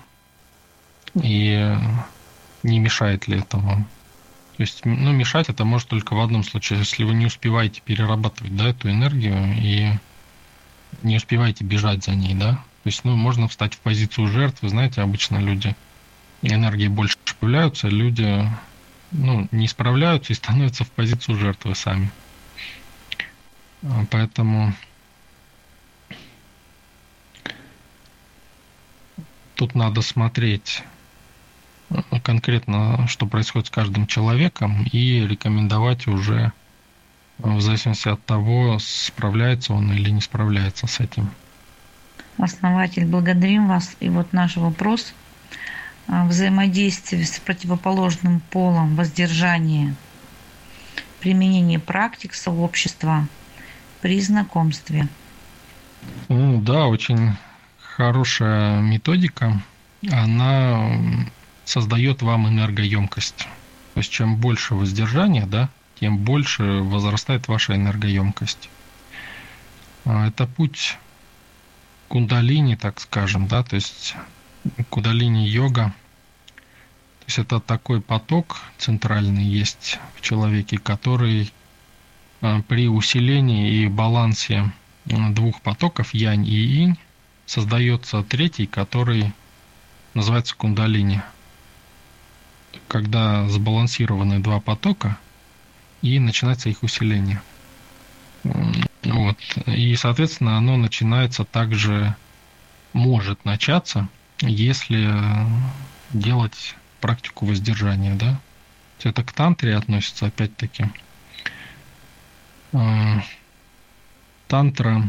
[1.22, 1.74] И
[2.62, 3.84] не мешает ли это вам.
[4.58, 8.54] То есть, ну, мешать это может только в одном случае, если вы не успеваете перерабатывать,
[8.54, 9.92] да, эту энергию и
[11.02, 12.62] не успеваете бежать за ней, да.
[12.86, 14.68] То есть, ну, можно встать в позицию жертвы.
[14.68, 15.74] Знаете, обычно люди
[16.40, 18.48] энергии больше появляются, люди
[19.10, 22.12] ну, не справляются и становятся в позицию жертвы сами.
[23.82, 24.72] А, поэтому
[29.56, 30.84] тут надо смотреть
[31.90, 36.52] э, конкретно, что происходит с каждым человеком, и рекомендовать уже
[37.38, 41.28] в зависимости от того, справляется он или не справляется с этим.
[42.38, 43.96] Основатель, благодарим вас.
[44.00, 45.14] И вот наш вопрос.
[46.06, 49.94] Взаимодействие с противоположным полом, воздержание,
[51.20, 53.26] применение практик сообщества
[54.02, 55.08] при знакомстве.
[56.28, 57.32] Ну, да, очень
[57.96, 59.60] хорошая методика.
[60.12, 60.90] Она
[61.64, 63.48] создает вам энергоемкость.
[63.94, 68.68] То есть чем больше воздержания, да, тем больше возрастает ваша энергоемкость.
[70.04, 70.98] А, это путь
[72.08, 74.14] кундалини, так скажем, да, то есть
[74.90, 75.94] кундалини йога.
[77.20, 81.52] То есть это такой поток центральный есть в человеке, который
[82.40, 84.72] а, при усилении и балансе
[85.10, 86.98] а, двух потоков, янь и инь,
[87.46, 89.32] создается третий, который
[90.14, 91.22] называется кундалини.
[92.88, 95.18] Когда сбалансированы два потока,
[96.02, 97.42] и начинается их усиление.
[99.04, 99.38] Вот.
[99.66, 102.14] И, соответственно, оно начинается также,
[102.92, 104.08] может начаться,
[104.40, 105.12] если
[106.12, 108.40] делать практику воздержания, да.
[109.02, 110.86] Это к тантре относится, опять-таки.
[114.48, 115.08] Тантра,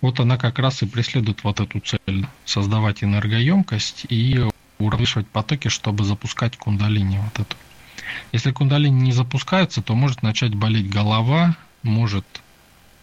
[0.00, 4.44] вот она как раз и преследует вот эту цель, создавать энергоемкость и
[4.78, 7.56] уравновешивать потоки, чтобы запускать кундалини вот эту.
[8.32, 12.24] Если кундалини не запускается, то может начать болеть голова, может...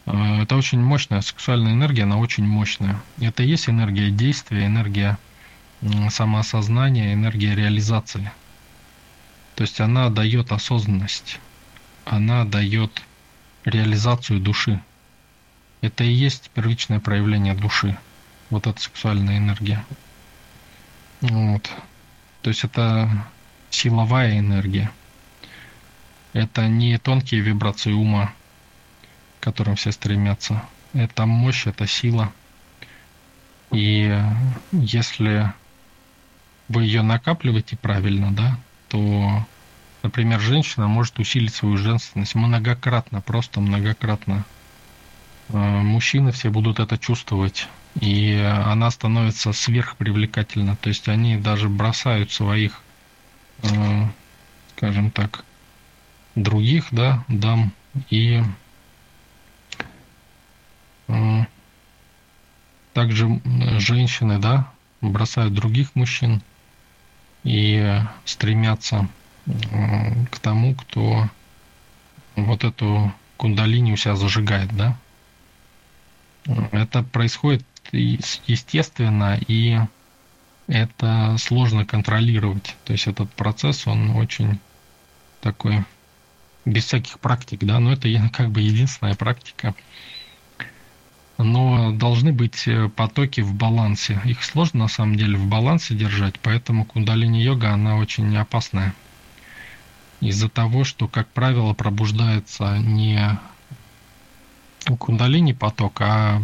[0.06, 3.00] Э, это очень мощная сексуальная энергия, она очень мощная.
[3.20, 5.18] Это и есть энергия действия, энергия
[6.10, 8.32] самоосознания, энергия реализации.
[9.56, 11.40] То есть она дает осознанность,
[12.06, 13.02] она дает
[13.66, 14.82] реализацию души.
[15.82, 17.98] Это и есть первичное проявление души.
[18.50, 19.84] Вот эта сексуальная энергия.
[21.22, 21.70] Вот.
[22.42, 23.10] То есть это
[23.70, 24.92] силовая энергия.
[26.34, 28.34] Это не тонкие вибрации ума,
[29.40, 30.64] к которым все стремятся.
[30.94, 32.32] Это мощь, это сила.
[33.72, 34.18] И
[34.72, 35.54] если
[36.68, 38.58] вы ее накапливаете правильно, да,
[38.90, 39.46] то,
[40.04, 44.46] например, женщина может усилить свою женственность многократно, просто многократно.
[45.50, 47.68] Э, мужчины все будут это чувствовать,
[48.00, 48.34] и
[48.66, 50.76] она становится сверхпривлекательна.
[50.76, 52.82] То есть они даже бросают своих
[53.64, 54.08] Э,
[54.76, 55.46] скажем так,
[56.36, 57.72] других, да, дам
[58.10, 58.42] и
[61.08, 61.46] э,
[62.94, 63.42] также
[63.80, 66.42] женщины, да, бросают других мужчин
[67.44, 69.08] и стремятся
[69.46, 71.30] э, к тому, кто
[72.36, 74.98] вот эту кундалини у себя зажигает, да.
[76.72, 79.80] Это происходит естественно и
[80.68, 82.76] это сложно контролировать.
[82.86, 84.60] То есть этот процесс, он очень
[85.42, 85.84] такой
[86.66, 89.74] без всяких практик, да, но это как бы единственная практика.
[91.38, 94.22] Но должны быть э, потоки в балансе.
[94.26, 98.94] Их сложно на самом деле в балансе держать, поэтому кундалини-йога, она очень опасная.
[100.20, 103.40] Из-за того, что, как правило, пробуждается не
[105.00, 106.42] кундалини поток, а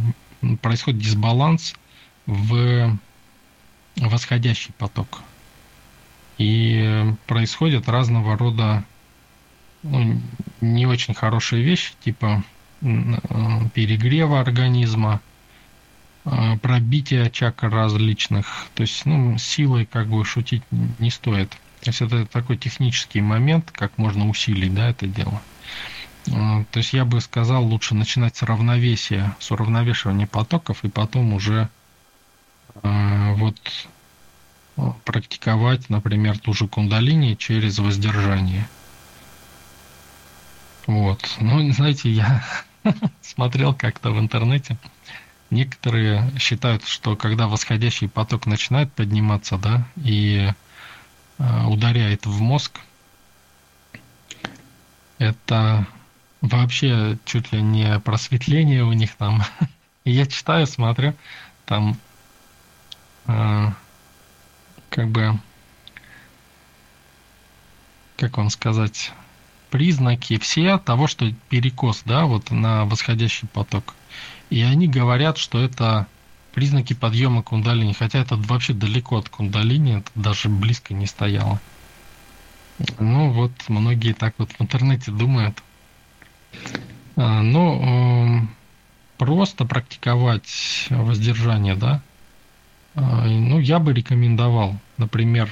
[0.61, 1.75] происходит дисбаланс
[2.25, 2.97] в
[3.97, 5.21] восходящий поток.
[6.39, 8.83] И происходят разного рода
[9.83, 10.19] ну,
[10.61, 12.43] не очень хорошие вещи, типа
[12.81, 15.21] перегрева организма,
[16.25, 18.67] э, пробития чакр различных.
[18.75, 20.63] То есть, ну, силой как бы шутить
[20.99, 21.49] не стоит.
[21.81, 25.41] То есть это такой технический момент, как можно усилить, да, это дело.
[26.27, 31.33] Э, то есть я бы сказал, лучше начинать с равновесия, с уравновешивания потоков, и потом
[31.33, 31.69] уже
[32.83, 33.87] э, вот
[35.05, 38.67] практиковать, например, ту же кундалини через воздержание.
[40.87, 41.19] Вот.
[41.41, 42.43] Ну, знаете, я
[43.21, 44.77] смотрел как-то в интернете.
[45.49, 50.51] Некоторые считают, что когда восходящий поток начинает подниматься, да, и
[51.37, 52.79] э, ударяет в мозг,
[55.19, 55.85] это
[56.41, 59.43] вообще чуть ли не просветление у них там.
[60.05, 61.15] И я читаю, смотрю,
[61.65, 61.97] там
[63.25, 63.71] э,
[64.89, 65.37] как бы,
[68.15, 69.11] как вам сказать,
[69.69, 73.95] признаки все того, что перекос, да, вот на восходящий поток.
[74.49, 76.07] И они говорят, что это
[76.53, 81.59] признаки подъема кундалини, хотя это вообще далеко от кундалини, это даже близко не стояло.
[82.99, 85.61] Ну вот, многие так вот в интернете думают.
[87.15, 88.47] А, ну,
[89.17, 92.01] просто практиковать воздержание, да,
[92.95, 95.49] ну, я бы рекомендовал, например,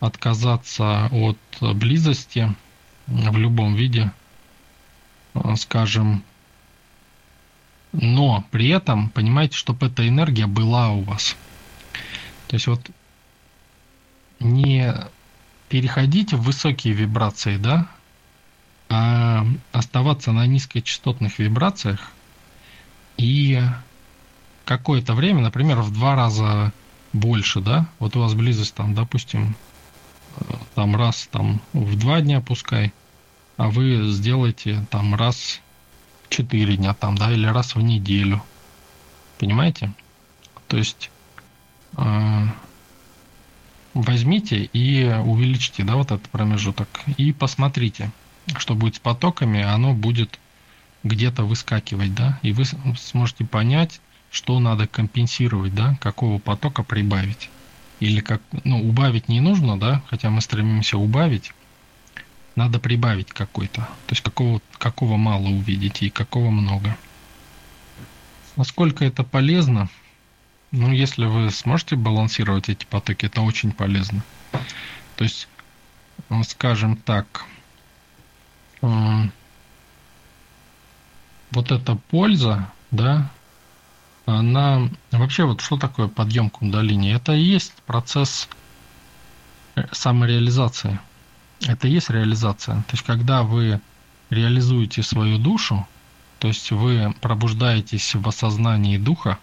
[0.00, 1.38] отказаться от
[1.74, 2.54] близости
[3.06, 4.10] в любом виде,
[5.56, 6.22] скажем,
[7.92, 11.36] но при этом понимаете, чтобы эта энергия была у вас.
[12.48, 12.90] То есть вот
[14.40, 14.94] не
[15.68, 17.88] переходите в высокие вибрации, да,
[18.88, 22.12] а оставаться на низкочастотных вибрациях
[23.16, 23.60] и
[24.64, 26.72] какое-то время, например, в два раза
[27.12, 29.56] больше, да, вот у вас близость там, допустим,
[30.74, 32.92] там раз там в два дня пускай,
[33.56, 35.60] а вы сделаете там раз
[36.24, 38.42] в четыре дня там, да, или раз в неделю.
[39.38, 39.92] Понимаете?
[40.68, 41.10] То есть
[41.96, 42.42] э,
[43.94, 48.10] возьмите и увеличьте, да, вот этот промежуток и посмотрите,
[48.56, 50.38] что будет с потоками, оно будет
[51.04, 57.48] где-то выскакивать, да, и вы сможете понять, что надо компенсировать, да, какого потока прибавить.
[57.98, 61.52] Или как, ну, убавить не нужно, да, хотя мы стремимся убавить,
[62.54, 63.82] надо прибавить какой-то.
[63.82, 66.96] То есть какого, какого мало увидите и какого много.
[68.56, 69.88] Насколько это полезно?
[70.72, 74.22] Ну, если вы сможете балансировать эти потоки, это очень полезно.
[75.16, 75.48] То есть,
[76.44, 77.44] скажем так,
[78.82, 79.30] вот
[81.70, 83.30] эта польза, да,
[84.26, 87.12] она вообще вот что такое подъем кундалини?
[87.12, 88.48] Это и есть процесс
[89.76, 90.98] э, самореализации.
[91.66, 92.76] Это и есть реализация.
[92.82, 93.80] То есть когда вы
[94.30, 95.86] реализуете свою душу,
[96.38, 99.38] то есть вы пробуждаетесь в осознании духа,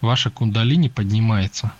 [0.00, 1.72] ваша кундалини поднимается.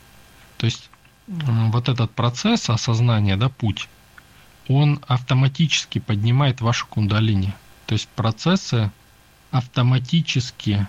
[0.57, 0.91] То есть
[1.27, 3.89] вот этот процесс осознания, да, путь,
[4.69, 7.55] он автоматически поднимает вашу кундалини.
[7.87, 8.91] То есть процессы
[9.51, 10.87] автоматически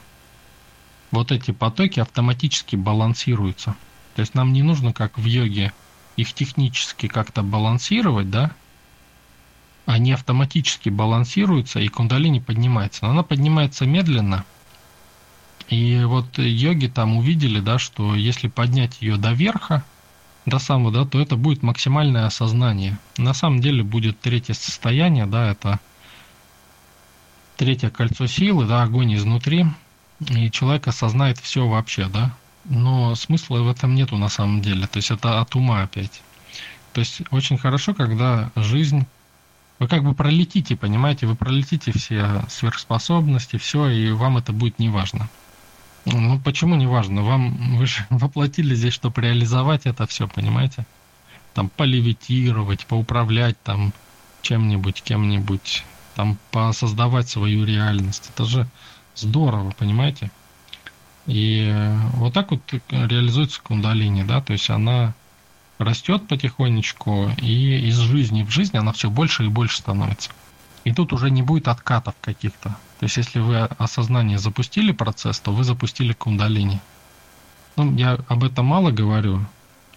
[1.14, 3.76] вот эти потоки автоматически балансируются.
[4.16, 5.72] То есть нам не нужно, как в йоге,
[6.18, 8.52] их технически как-то балансировать, да?
[9.86, 13.06] Они автоматически балансируются, и кундалини поднимается.
[13.06, 14.44] Но она поднимается медленно.
[15.70, 19.84] И вот йоги там увидели, да, что если поднять ее до верха,
[20.48, 22.98] до самого, да, то это будет максимальное осознание.
[23.18, 25.80] На самом деле будет третье состояние, да, это
[27.56, 29.68] третье кольцо силы, да, огонь изнутри,
[30.20, 32.34] и человек осознает все вообще, да.
[32.66, 34.88] Но смысла в этом нету на самом деле.
[34.88, 36.22] То есть это от ума опять.
[36.94, 39.06] То есть очень хорошо, когда жизнь
[39.80, 44.90] вы как бы пролетите, понимаете, вы пролетите все сверхспособности, все, и вам это будет не
[44.90, 45.28] важно.
[46.06, 47.24] Ну почему не важно?
[47.24, 50.86] Вам вы же воплотили здесь, чтобы реализовать это все, понимаете?
[51.54, 53.94] Там полевитировать, поуправлять там
[54.42, 55.84] чем-нибудь, кем-нибудь,
[56.16, 58.30] там посоздавать свою реальность.
[58.34, 58.68] Это же
[59.16, 60.32] здорово, понимаете?
[61.26, 61.74] И
[62.14, 65.14] вот так вот реализуется кундалини, да, то есть она
[65.78, 70.32] растет потихонечку, и из жизни в жизнь она все больше и больше становится.
[70.84, 72.70] И тут уже не будет откатов каких-то.
[73.00, 76.80] То есть если вы осознание запустили процесс, то вы запустили кундалини.
[77.76, 79.46] Ну, я об этом мало говорю,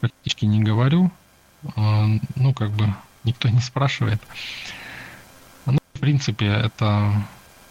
[0.01, 1.11] практически не говорю.
[1.75, 2.07] А,
[2.37, 2.95] ну, как бы
[3.25, 4.23] никто не спрашивает.
[5.67, 7.13] Ну, в принципе, это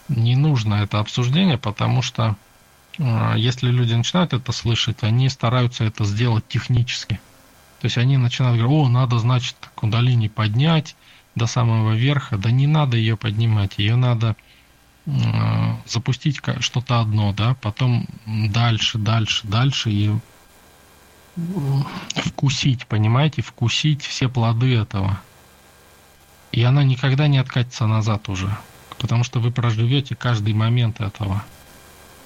[0.07, 2.35] не нужно это обсуждение, потому что
[2.97, 7.19] э, если люди начинают это слышать, они стараются это сделать технически.
[7.81, 10.95] То есть они начинают говорить, о, надо, значит, кундалини поднять
[11.35, 12.37] до самого верха.
[12.37, 14.35] Да не надо ее поднимать, ее надо
[15.05, 15.11] э,
[15.85, 20.11] запустить что-то одно, да, потом дальше, дальше, дальше и
[22.15, 25.19] вкусить, понимаете, вкусить все плоды этого.
[26.53, 28.55] И она никогда не откатится назад уже
[28.99, 31.43] потому что вы проживете каждый момент этого.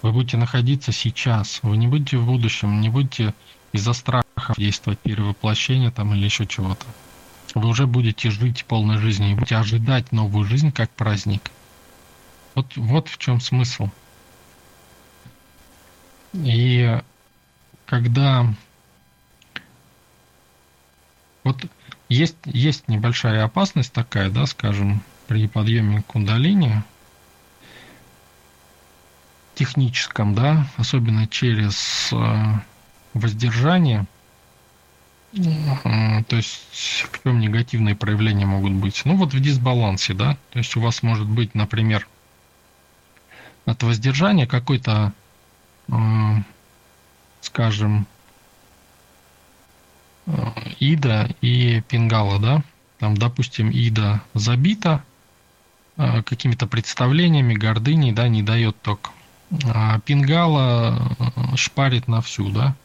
[0.02, 3.34] Вы будете находиться сейчас, вы не будете в будущем, не будете
[3.74, 6.86] из-за страхов действовать перевоплощение там или еще чего-то.
[7.56, 11.52] Вы уже будете жить полной жизнью и будете ожидать новую жизнь как праздник.
[12.56, 13.90] Вот, вот в чем смысл.
[16.34, 17.00] И
[17.86, 18.46] когда
[21.44, 21.66] вот
[22.08, 26.82] есть, есть небольшая опасность такая, да, скажем, при подъеме кундалини
[29.54, 32.16] техническом, да, особенно через э,
[33.14, 34.08] воздержание,
[35.36, 39.04] э, то есть в чем негативные проявления могут быть?
[39.06, 42.08] Ну вот в дисбалансе, да, то есть у вас может быть, например,
[43.66, 45.14] от воздержания какой-то,
[45.90, 45.94] э,
[47.42, 48.08] скажем,
[50.80, 52.64] ида и пингала, да,
[52.98, 55.09] там, допустим, ида забита, Э,
[56.26, 59.12] какими-то представлениями, гордыней, да, не дает ток.
[59.66, 62.76] А пингала э, шпарит на всю, да.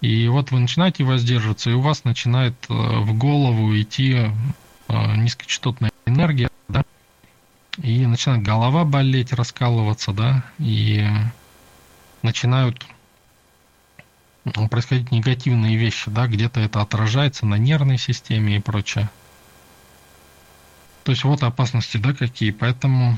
[0.00, 4.14] И вот вы начинаете воздерживаться, и у вас начинает э, в голову идти
[4.88, 6.84] э, низкочастотная энергия, да,
[7.82, 11.04] и начинает голова болеть, раскалываться, да, и
[12.22, 12.86] начинают
[14.70, 19.10] происходить негативные вещи, да, где-то это отражается на нервной системе и прочее.
[21.06, 23.16] То есть вот опасности, да, какие, поэтому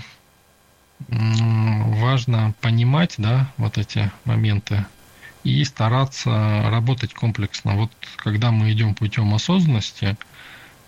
[1.08, 4.84] важно понимать, да, вот эти моменты
[5.42, 7.76] и стараться работать комплексно.
[7.76, 10.18] Вот когда мы идем путем осознанности,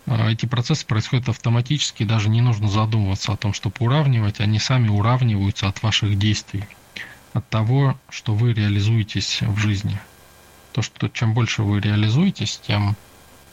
[0.04, 4.88] э, эти процессы происходят автоматически, даже не нужно задумываться о том, чтобы уравнивать, они сами
[4.88, 6.66] уравниваются от ваших действий,
[7.32, 9.98] от того, что вы реализуетесь в жизни.
[10.72, 12.94] То, что чем больше вы реализуетесь, тем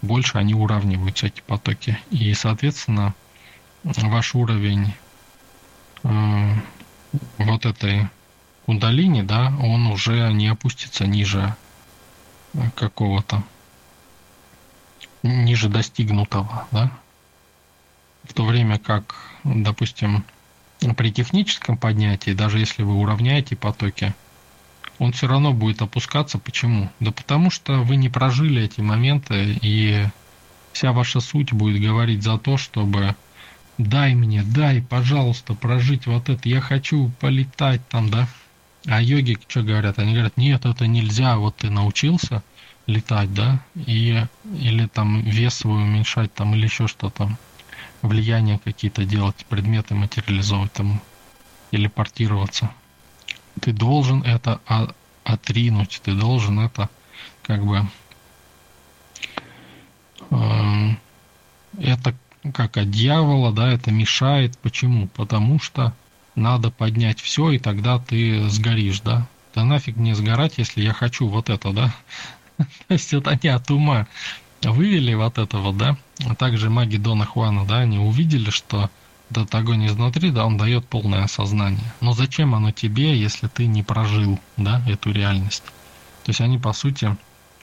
[0.02, 1.98] больше они уравниваются, эти потоки.
[2.12, 3.16] И, соответственно,
[3.96, 4.94] ваш уровень
[6.04, 6.54] э,
[7.38, 8.08] вот этой
[8.66, 11.56] кундалини, да, он уже не опустится ниже
[12.54, 13.44] э, какого-то,
[15.24, 16.92] ниже достигнутого, да.
[18.24, 19.16] В то время как,
[19.46, 20.26] допустим,
[20.98, 24.14] при техническом поднятии, даже если вы уравняете потоки,
[25.00, 26.38] он все равно будет опускаться.
[26.38, 26.90] Почему?
[27.00, 30.08] Да потому что вы не прожили эти моменты, и
[30.74, 33.16] вся ваша суть будет говорить за то, чтобы
[33.78, 38.28] дай мне, дай, пожалуйста, прожить вот это, я хочу полетать там, да,
[38.86, 40.00] а йоги что говорят?
[40.00, 42.44] Они говорят, нет, это нельзя, вот ты научился
[42.86, 47.30] летать, да, и или там вес свой уменьшать, там, или еще что-то,
[48.02, 51.02] влияния какие-то делать, предметы материализовывать, там,
[51.72, 52.72] или портироваться.
[53.62, 54.62] Ты должен это
[55.24, 56.90] отринуть, ты должен это
[57.44, 57.86] как бы
[60.30, 60.90] э,
[61.80, 62.16] это
[62.52, 64.58] как от дьявола, да, это мешает.
[64.60, 65.08] Почему?
[65.08, 65.94] Потому что
[66.36, 69.28] надо поднять все, и тогда ты сгоришь, да?
[69.56, 71.94] Да нафиг мне сгорать, если я хочу вот это, да?
[72.58, 74.08] То есть это не от ума.
[74.62, 75.98] Вывели вот это вот, да?
[76.26, 78.90] А также маги Дона Хуана, да, они увидели, что
[79.30, 81.94] этот огонь изнутри, да, он дает полное осознание.
[82.02, 85.64] Но зачем оно тебе, если ты не прожил, да, эту реальность?
[86.24, 87.16] То есть они, по сути,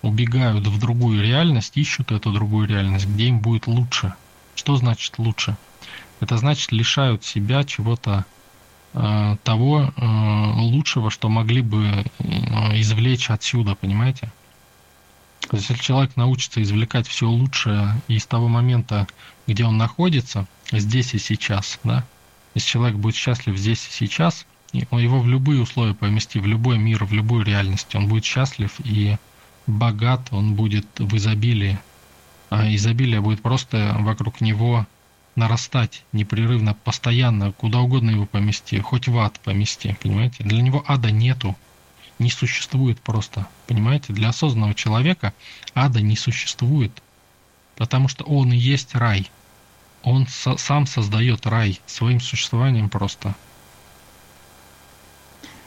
[0.03, 4.14] убегают в другую реальность, ищут эту другую реальность, где им будет лучше.
[4.55, 5.57] Что значит лучше?
[6.21, 8.25] Это значит лишают себя чего-то
[8.95, 14.33] Э, того э, лучшего, что могли бы э, извлечь отсюда, понимаете?
[15.51, 19.09] То есть, если человек научится извлекать все лучшее из того момента,
[19.49, 22.05] где он находится, здесь и сейчас, да,
[22.55, 27.05] если человек будет счастлив здесь и сейчас, его в любые условия помести, в любой мир,
[27.05, 29.17] в любую реальность, он будет счастлив и
[29.67, 31.81] богат, он будет в изобилии.
[32.51, 34.86] А изобилие будет просто вокруг него
[35.36, 40.45] нарастать непрерывно, постоянно, куда угодно его помести, хоть в ад помести, понимаете?
[40.45, 41.57] Для него ада нету,
[42.18, 44.12] не существует просто, понимаете?
[44.12, 45.32] Для осознанного человека
[45.74, 46.92] ада не существует,
[47.76, 49.30] потому что он и есть рай.
[50.03, 53.34] Он со сам создает рай своим существованием просто.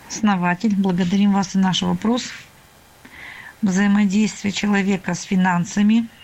[0.07, 2.29] Основатель, благодарим вас за наш вопрос.
[3.61, 6.07] Взаимодействие человека с финансами–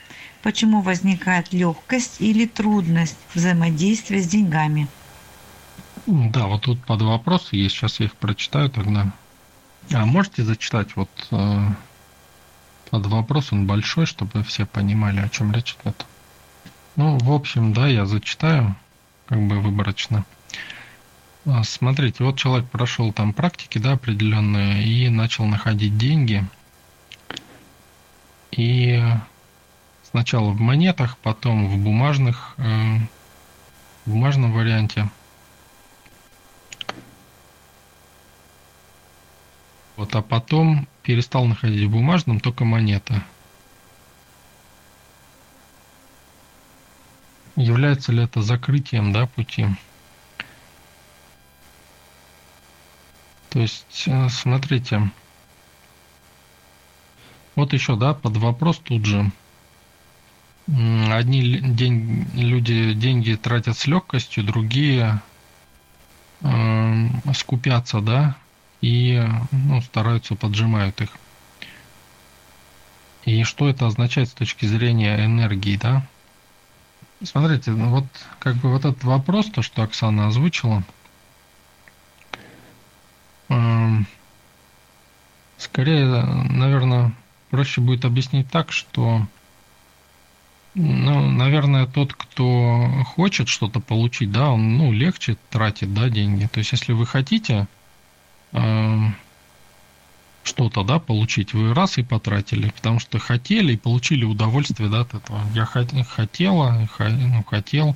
[0.43, 4.87] почему возникает легкость или трудность взаимодействия с деньгами.
[6.05, 9.11] Да, вот тут под вопросы есть, сейчас я их прочитаю тогда.
[9.91, 11.67] А можете зачитать вот э,
[12.89, 16.05] под вопрос, он большой, чтобы все понимали, о чем речь идет.
[16.97, 18.75] Ну, в общем, да, я зачитаю,
[19.27, 20.25] как бы выборочно.
[21.45, 26.45] А, смотрите, вот человек прошел там практики, да, определенные, и начал находить деньги.
[28.51, 29.01] И
[30.13, 32.97] Сначала в монетах, потом в бумажных, э,
[34.05, 35.09] в бумажном варианте.
[39.95, 43.23] Вот, а потом перестал находить в бумажном только монета.
[47.55, 49.65] Является ли это закрытием, да, пути?
[53.49, 55.09] То есть, э, смотрите,
[57.55, 59.31] вот еще, да, под вопрос тут же–
[60.67, 65.21] Одни день, люди деньги тратят с легкостью, другие
[66.41, 68.37] э, скупятся, да,
[68.79, 71.09] и ну, стараются, поджимают их.
[73.25, 76.07] И что это означает с точки зрения энергии, да?
[77.23, 78.05] Смотрите, ну вот
[78.39, 80.83] как бы вот этот вопрос, то, что Оксана озвучила,
[83.49, 83.89] э,
[85.57, 87.13] скорее, наверное,
[87.49, 89.27] проще будет объяснить так, что
[90.75, 96.47] ну, наверное, тот, кто хочет что-то получить, да, он, ну, легче тратит, да, деньги.
[96.47, 97.67] То есть, если вы хотите,
[98.53, 98.99] э,
[100.43, 105.13] что-то, да, получить, вы раз и потратили, потому что хотели и получили удовольствие, да, от
[105.13, 105.41] этого.
[105.53, 107.95] Я хотела, ну, хотел,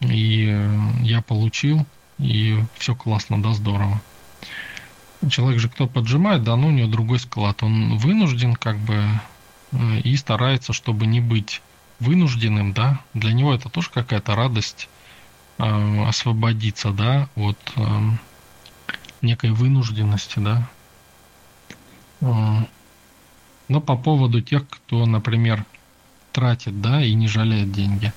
[0.00, 0.68] и
[1.02, 1.86] я получил,
[2.18, 4.00] и все классно, да, здорово.
[5.28, 7.62] Человек же, кто поджимает, да, ну, у него другой склад.
[7.64, 9.04] Он вынужден, как бы,
[9.72, 11.60] э, и старается, чтобы не быть
[12.00, 13.00] вынужденным, да.
[13.14, 14.88] Для него это тоже какая-то радость
[15.58, 18.10] э, освободиться, да, от э,
[19.22, 20.68] некой вынужденности, да.
[22.20, 22.64] Э,
[23.68, 25.64] но по поводу тех, кто, например,
[26.32, 28.12] тратит, да, и не жалеет деньги.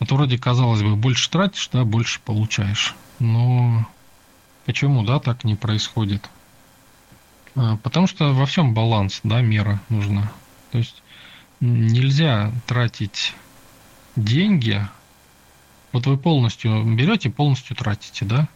[0.00, 2.94] Вот вроде, казалось бы, больше тратишь, да, больше получаешь.
[3.18, 3.86] Но
[4.64, 6.28] почему, да, так не происходит?
[7.54, 10.30] А, потому что во всем баланс, да, мера нужна.
[10.70, 11.02] То есть
[11.60, 13.34] нельзя тратить
[14.16, 14.86] деньги.
[15.92, 18.48] Вот вы полностью берете, полностью тратите, да?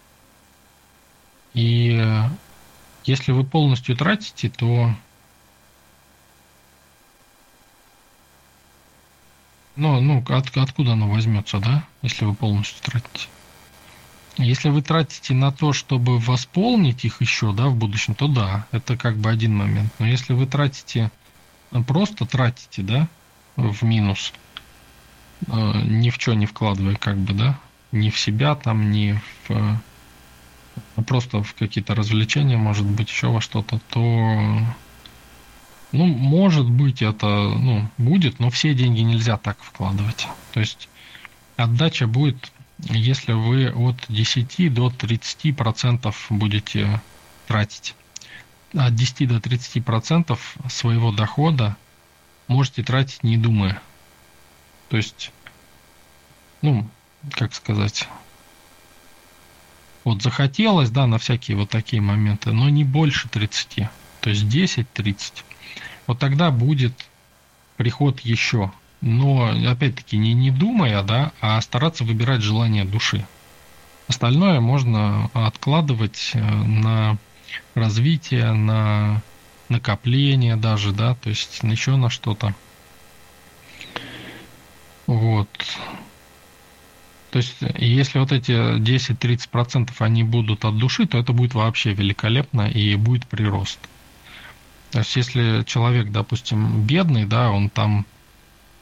[1.54, 2.00] И
[3.04, 4.94] если вы полностью тратите, то
[9.76, 13.28] ну, ну от, откуда оно возьмется, да, если вы полностью тратите?
[14.38, 18.96] Если вы тратите на то, чтобы восполнить их еще, да, в будущем, то да, это
[18.96, 19.92] как бы один момент.
[19.98, 21.10] Но если вы тратите,
[21.86, 23.08] просто тратите, да,
[23.56, 24.32] в минус,
[25.46, 27.58] э, ни в что не вкладывая, как бы, да,
[27.92, 33.40] ни в себя там, ни в э, просто в какие-то развлечения, может быть, еще во
[33.40, 34.00] что-то, то
[35.92, 40.26] ну, может быть, это ну, будет, но все деньги нельзя так вкладывать.
[40.52, 40.88] То есть
[41.56, 42.52] отдача будет
[42.90, 47.00] если вы от 10 до 30 процентов будете
[47.46, 47.94] тратить.
[48.74, 51.76] От 10 до 30 процентов своего дохода
[52.48, 53.80] можете тратить не думая.
[54.88, 55.30] То есть,
[56.62, 56.88] ну,
[57.30, 58.08] как сказать,
[60.04, 63.88] вот захотелось, да, на всякие вот такие моменты, но не больше 30.
[64.20, 65.44] То есть 10-30.
[66.06, 66.94] Вот тогда будет
[67.76, 73.26] приход еще но опять-таки не, не думая, да, а стараться выбирать желание души.
[74.08, 77.18] Остальное можно откладывать э, на
[77.74, 79.22] развитие, на
[79.68, 82.54] накопление даже, да, то есть еще на что-то.
[85.06, 85.48] Вот.
[87.30, 92.68] То есть, если вот эти 10-30% они будут от души, то это будет вообще великолепно
[92.68, 93.78] и будет прирост.
[94.90, 98.04] То есть, если человек, допустим, бедный, да, он там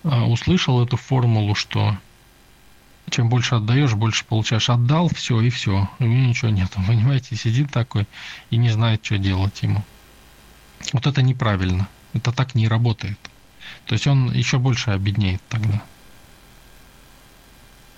[0.03, 1.97] а, услышал эту формулу, что
[3.11, 4.71] чем больше отдаешь, больше получаешь.
[4.71, 5.89] Отдал, все, и все.
[5.99, 6.71] У него ничего нет.
[6.87, 8.07] Понимаете, сидит такой
[8.51, 9.85] и не знает, что делать ему.
[10.93, 11.89] Вот это неправильно.
[12.15, 13.19] Это так не работает.
[13.87, 15.83] То есть он еще больше обеднеет тогда.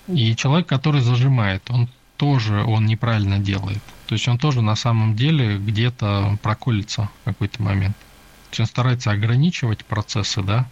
[0.09, 3.83] И человек, который зажимает, он тоже он неправильно делает.
[4.07, 7.97] То есть он тоже на самом деле где-то проколется в какой-то момент.
[7.97, 10.69] То есть он старается ограничивать процессы, да,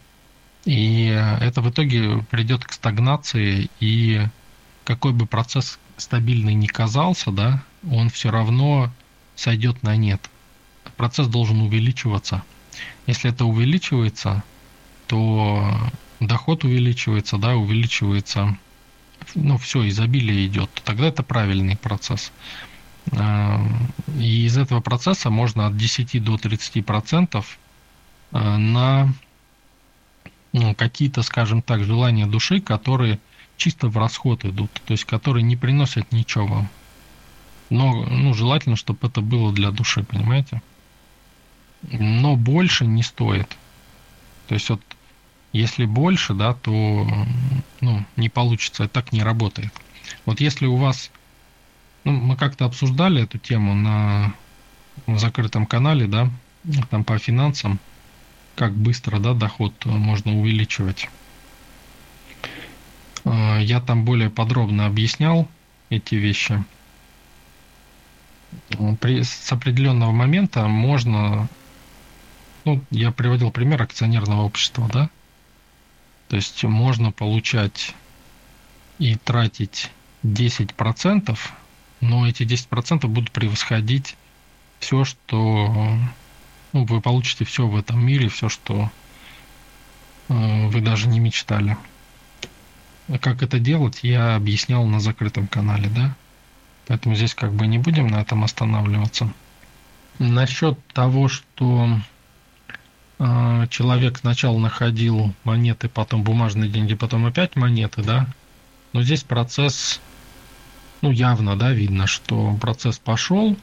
[0.64, 1.06] и
[1.40, 4.26] это в итоге придет к стагнации, и
[4.84, 8.90] какой бы процесс стабильный ни казался, да, он все равно
[9.36, 10.30] сойдет на нет.
[10.96, 12.42] Процесс должен увеличиваться.
[13.06, 14.44] Если это увеличивается,
[15.06, 15.74] то
[16.20, 18.56] доход увеличивается, да, увеличивается,
[19.34, 22.32] ну, все, изобилие идет, тогда это правильный процесс.
[23.12, 23.60] А,
[24.18, 27.58] и из этого процесса можно от 10 до 30 процентов
[28.30, 29.12] а, на
[30.76, 33.20] какие-то, скажем так, желания души, которые
[33.56, 36.66] чисто в расход идут, то есть которые не приносят ничего.
[37.68, 40.60] Но ну, желательно, чтобы это было для души, понимаете?
[41.82, 43.56] Но больше не стоит.
[44.48, 44.80] То есть вот
[45.52, 47.06] если больше, да, то
[47.80, 49.72] ну, не получится, это так не работает.
[50.26, 51.10] Вот если у вас,
[52.04, 54.34] ну, мы как-то обсуждали эту тему на
[55.06, 56.30] в закрытом канале, да,
[56.90, 57.78] там по финансам,
[58.60, 61.08] как быстро да, доход можно увеличивать.
[63.24, 65.48] А, я там более подробно объяснял
[65.88, 66.62] эти вещи.
[69.00, 71.48] При, с определенного момента можно,
[72.66, 75.08] ну, я приводил пример акционерного общества, да,
[76.28, 77.94] то есть можно получать
[78.98, 79.90] и тратить
[80.22, 81.38] 10%,
[82.02, 84.18] но эти 10% будут превосходить
[84.80, 85.96] все, что
[86.72, 88.90] ну, вы получите все в этом мире, все, что
[90.28, 91.76] э, вы даже не мечтали.
[93.08, 96.14] А как это делать, я объяснял на закрытом канале, да?
[96.86, 99.32] Поэтому здесь как бы не будем на этом останавливаться.
[100.18, 101.98] Насчет того, что
[103.18, 108.28] э, человек сначала находил монеты, потом бумажные деньги, потом опять монеты, да?
[108.92, 110.00] Но здесь процесс,
[111.00, 113.56] ну явно, да, видно, что процесс пошел,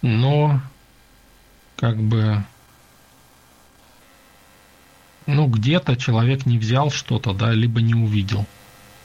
[0.00, 0.60] но
[1.82, 2.44] как бы
[5.26, 8.46] ну, где-то человек не взял что-то, да, либо не увидел.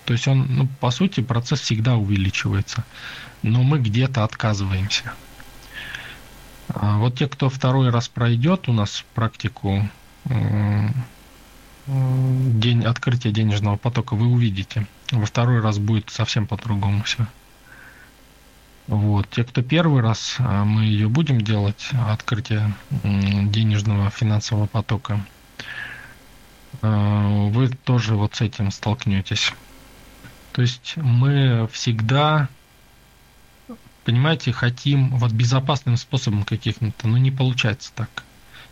[0.05, 2.83] То есть он, ну, по сути, процесс всегда увеличивается.
[3.41, 5.11] Но мы где-то отказываемся.
[6.67, 9.89] А вот те, кто второй раз пройдет у нас практику
[11.87, 14.85] день открытия денежного потока, вы увидите.
[15.11, 17.25] Во второй раз будет совсем по-другому все.
[18.87, 19.29] Вот.
[19.29, 22.73] Те, кто первый раз, а мы ее будем делать, открытие
[23.03, 25.19] денежного финансового потока,
[26.81, 29.53] а, вы тоже вот с этим столкнетесь.
[30.53, 32.47] То есть мы всегда,
[34.05, 38.23] понимаете, хотим вот безопасным способом каким-то, но не получается так.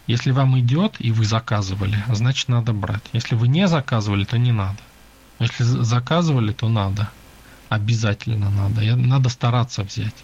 [0.07, 3.03] Если вам идет и вы заказывали, значит надо брать.
[3.11, 4.77] Если вы не заказывали, то не надо.
[5.39, 7.09] Если заказывали, то надо.
[7.75, 8.95] Обязательно надо.
[8.95, 10.15] Надо стараться взять.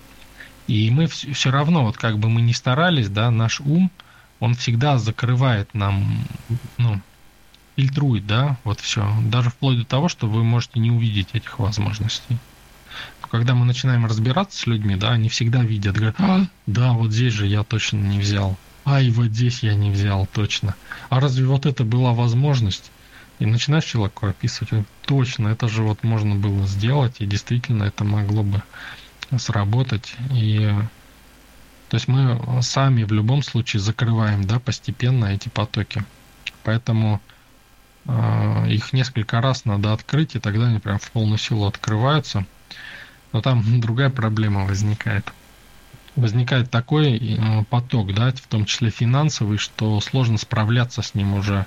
[0.67, 3.91] И мы все равно, вот как бы мы ни старались, да, наш ум,
[4.39, 6.25] он всегда закрывает нам,
[6.77, 7.01] ну,
[7.75, 9.05] фильтрует, да, вот все.
[9.25, 12.37] Даже вплоть до того, что вы можете не увидеть этих возможностей.
[13.29, 17.33] Когда мы начинаем разбираться с людьми, да, они всегда видят, говорят, а, да, вот здесь
[17.33, 18.57] же я точно не взял.
[18.85, 20.75] А и вот здесь я не взял точно.
[21.09, 22.91] А разве вот это была возможность?
[23.41, 28.43] И начинаешь человеку описывать, точно, это же вот можно было сделать, и действительно это могло
[28.43, 28.61] бы
[29.35, 30.13] сработать.
[30.29, 30.71] И
[31.89, 36.03] то есть мы сами в любом случае закрываем, да, постепенно эти потоки.
[36.61, 37.19] Поэтому
[38.05, 42.45] а, их несколько раз надо открыть, и тогда они прям в полную силу открываются.
[43.31, 45.33] Но там другая проблема возникает.
[46.15, 51.65] Возникает такой э, поток, да, в том числе финансовый, что сложно справляться с ним уже.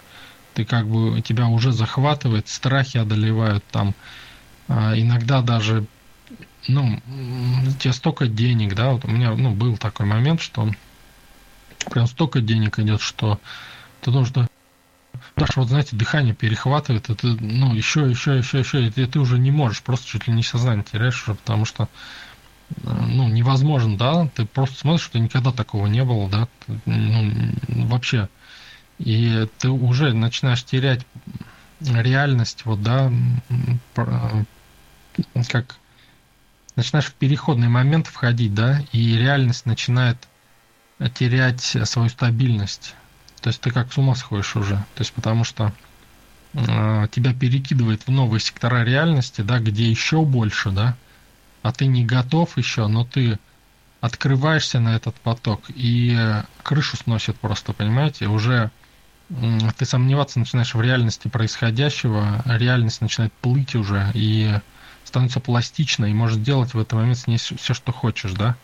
[0.55, 3.95] Ты как бы, тебя уже захватывает, страхи одолевают там.
[4.69, 5.87] А, иногда даже,
[6.69, 7.01] ну,
[7.81, 10.71] тебе столько денег, да, вот у меня, ну, был такой момент, что
[11.91, 13.41] прям столько денег идет, что
[14.01, 14.47] ты должен
[15.37, 19.39] даже вот, знаете, дыхание перехватывает, это, ну, еще, еще, еще, еще, и ты, ты уже
[19.39, 21.89] не можешь, просто чуть ли не сознание теряешь уже, потому что,
[22.71, 26.49] э, ну, невозможно, да, ты просто смотришь, что никогда такого не было, да,
[26.85, 27.53] ну,
[27.89, 28.29] вообще,
[28.99, 31.07] и ты уже начинаешь терять
[31.81, 33.13] реальность, вот, да,
[33.97, 34.45] э,
[35.49, 35.77] как
[36.77, 40.17] начинаешь в переходный момент входить, да, и реальность начинает
[41.15, 42.95] терять свою стабильность.
[43.41, 44.77] То есть ты как с ума сходишь уже.
[44.77, 45.73] То есть потому что
[46.55, 50.97] э, тебя перекидывает в новые сектора реальности, да, где еще больше, да,
[51.63, 53.39] а ты не готов еще, но ты
[54.01, 56.17] открываешься на этот поток и
[56.63, 58.84] крышу сносит просто, понимаете, уже э,
[59.76, 64.59] ты сомневаться начинаешь в реальности происходящего, реальность начинает плыть уже и
[65.05, 68.57] становится пластичной, и можешь делать в этот момент с ней все, что хочешь, да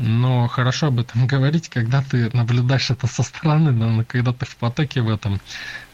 [0.00, 4.56] но хорошо об этом говорить, когда ты наблюдаешь это со стороны, но когда ты в
[4.56, 5.40] потоке в этом,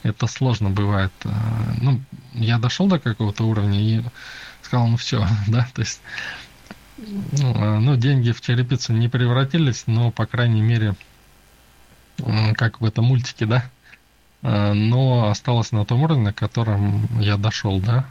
[0.02, 1.12] это сложно бывает.
[1.24, 1.30] Э,
[1.80, 2.00] ну,
[2.34, 4.02] я дошел до какого-то уровня и
[4.62, 6.00] сказал, ну все, да, то есть,
[6.96, 10.94] ну, э, ну, деньги в черепицу не превратились, но, по крайней мере,
[12.54, 13.68] как в этом мультике, да,
[14.46, 18.06] но осталось на том уровне, на котором я дошел, да.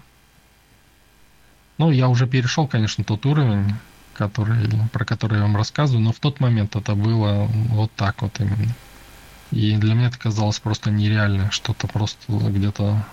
[1.77, 3.73] Ну, я уже перешел, конечно, тот уровень,
[4.13, 8.39] который, про который я вам рассказываю, но в тот момент это было вот так вот
[8.39, 8.73] именно.
[9.51, 13.05] И для меня это казалось просто нереально, что-то просто где-то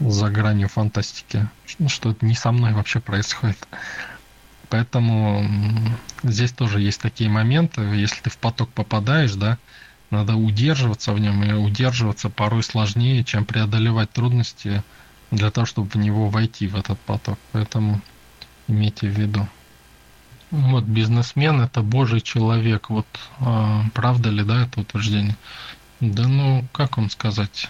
[0.00, 1.48] за гранью фантастики,
[1.88, 3.66] что это не со мной вообще происходит.
[4.68, 5.44] Поэтому
[6.22, 9.58] здесь тоже есть такие моменты, если ты в поток попадаешь, да,
[10.10, 14.82] надо удерживаться в нем, и удерживаться порой сложнее, чем преодолевать трудности
[15.30, 17.38] для того, чтобы в него войти, в этот поток.
[17.52, 18.00] Поэтому
[18.68, 19.46] имейте в виду.
[20.50, 22.88] Вот бизнесмен это божий человек.
[22.88, 23.06] Вот
[23.40, 25.36] а, правда ли, да, это утверждение?
[26.00, 27.68] Да ну, как вам сказать?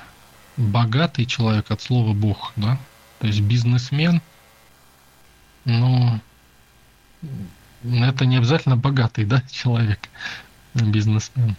[0.57, 2.79] Богатый человек от слова бог, да?
[3.19, 4.23] То есть бизнесмен,
[5.65, 6.21] ну,
[7.83, 10.09] это не обязательно богатый, да, человек,
[10.75, 11.57] бизнесмен.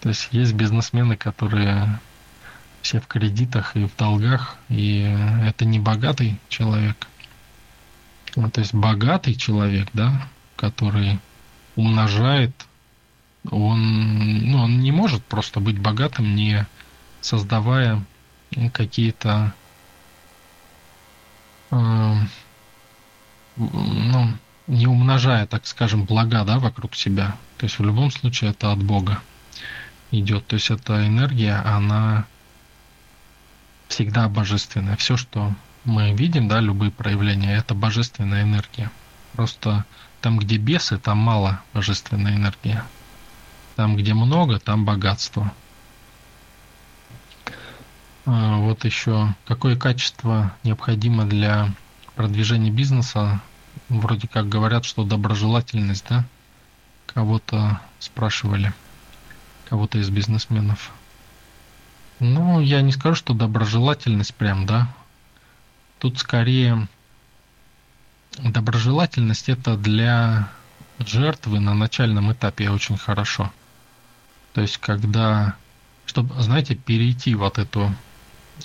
[0.00, 2.00] То есть есть бизнесмены, которые
[2.80, 5.00] все в кредитах и в долгах, и
[5.44, 7.06] это не богатый человек.
[8.34, 10.26] То есть богатый человек, да,
[10.56, 11.18] который
[11.76, 12.52] умножает,
[13.50, 16.66] он, ну, он не может просто быть богатым, не
[17.20, 18.02] создавая
[18.72, 19.54] какие-то
[21.70, 22.14] э,
[23.56, 24.28] ну,
[24.66, 27.36] не умножая, так скажем, блага да, вокруг себя.
[27.58, 29.20] То есть в любом случае это от Бога
[30.10, 30.46] идет.
[30.46, 32.26] То есть эта энергия, она
[33.88, 34.96] всегда божественная.
[34.96, 35.52] Все, что
[35.84, 38.90] мы видим, да, любые проявления, это божественная энергия.
[39.32, 39.84] Просто
[40.20, 42.80] там, где бесы, там мало божественной энергии.
[43.76, 45.52] Там, где много, там богатство.
[48.26, 51.72] А, вот еще, какое качество необходимо для
[52.14, 53.40] продвижения бизнеса?
[53.88, 56.24] Вроде как говорят, что доброжелательность, да?
[57.06, 58.72] Кого-то спрашивали,
[59.70, 60.90] кого-то из бизнесменов.
[62.18, 64.92] Ну, я не скажу, что доброжелательность прям, да.
[66.00, 66.88] Тут скорее
[68.36, 70.50] доброжелательность это для
[70.98, 73.52] жертвы на начальном этапе очень хорошо.
[74.54, 75.54] То есть, когда,
[76.04, 77.94] чтобы, знаете, перейти вот эту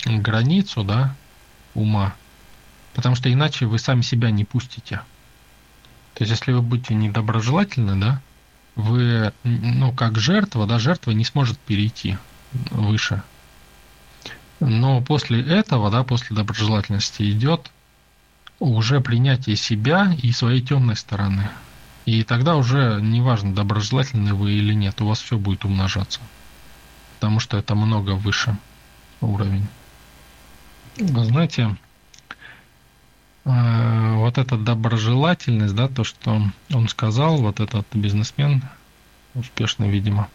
[0.06, 1.16] границу, да,
[1.76, 2.16] ума,
[2.96, 5.02] потому что иначе вы сами себя не пустите.
[6.16, 8.22] То есть, если вы будете недоброжелательны, да,
[8.76, 12.18] вы, ну, как жертва, да, жертва не сможет перейти
[12.72, 13.24] выше.
[14.60, 17.72] Но после этого, да, после доброжелательности идет
[18.60, 21.50] уже принятие себя и своей темной стороны.
[22.06, 26.20] И тогда уже неважно, доброжелательны вы или нет, у вас все будет умножаться.
[27.16, 28.58] Потому что это много выше
[29.22, 29.68] уровень.
[30.98, 31.76] Вы знаете,
[33.46, 36.42] вот эта доброжелательность, да, то, что
[36.74, 38.64] он сказал, вот этот бизнесмен,
[39.36, 40.30] успешный, видимо,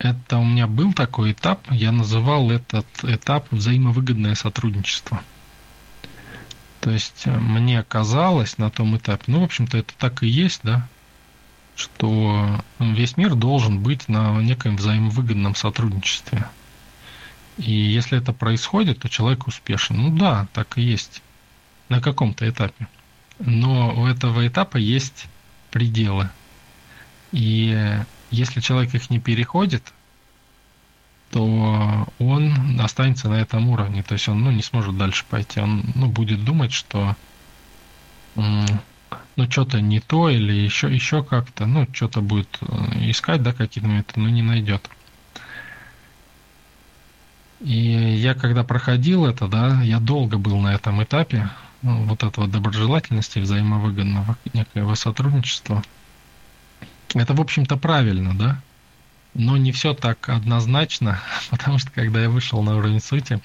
[0.00, 5.22] это у меня был такой этап, я называл этот этап взаимовыгодное сотрудничество.
[6.80, 10.60] То есть э, мне казалось на том этапе, ну, в общем-то, это так и есть,
[10.62, 10.88] да,
[11.76, 16.48] что весь мир должен быть на некоем взаимовыгодном сотрудничестве.
[17.60, 19.98] И если это происходит, то человек успешен.
[19.98, 21.22] Ну да, так и есть.
[21.90, 22.88] На каком-то этапе.
[23.38, 25.26] Но у этого этапа есть
[25.70, 26.30] пределы.
[27.32, 28.00] И
[28.30, 29.92] если человек их не переходит,
[31.30, 34.02] то он останется на этом уровне.
[34.02, 35.60] То есть он ну, не сможет дальше пойти.
[35.60, 37.14] Он ну, будет думать, что
[38.34, 43.88] ну, что-то не то или еще, еще как-то, ну, что-то будет э, искать, да, какие-то
[43.88, 44.88] моменты, но не найдет.
[47.60, 51.50] И я когда проходил это, да, я долго был на этом этапе,
[51.82, 55.82] ну, вот этого доброжелательности, взаимовыгодного некоего сотрудничества.
[57.14, 58.62] Это, в общем-то, правильно, да,
[59.34, 63.40] но не все так однозначно, потому что когда я вышел на уровень сути,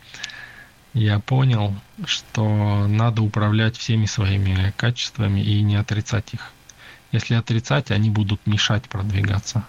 [0.93, 6.53] я понял, что надо управлять всеми своими качествами и не отрицать их.
[7.11, 9.65] Если отрицать, они будут мешать продвигаться,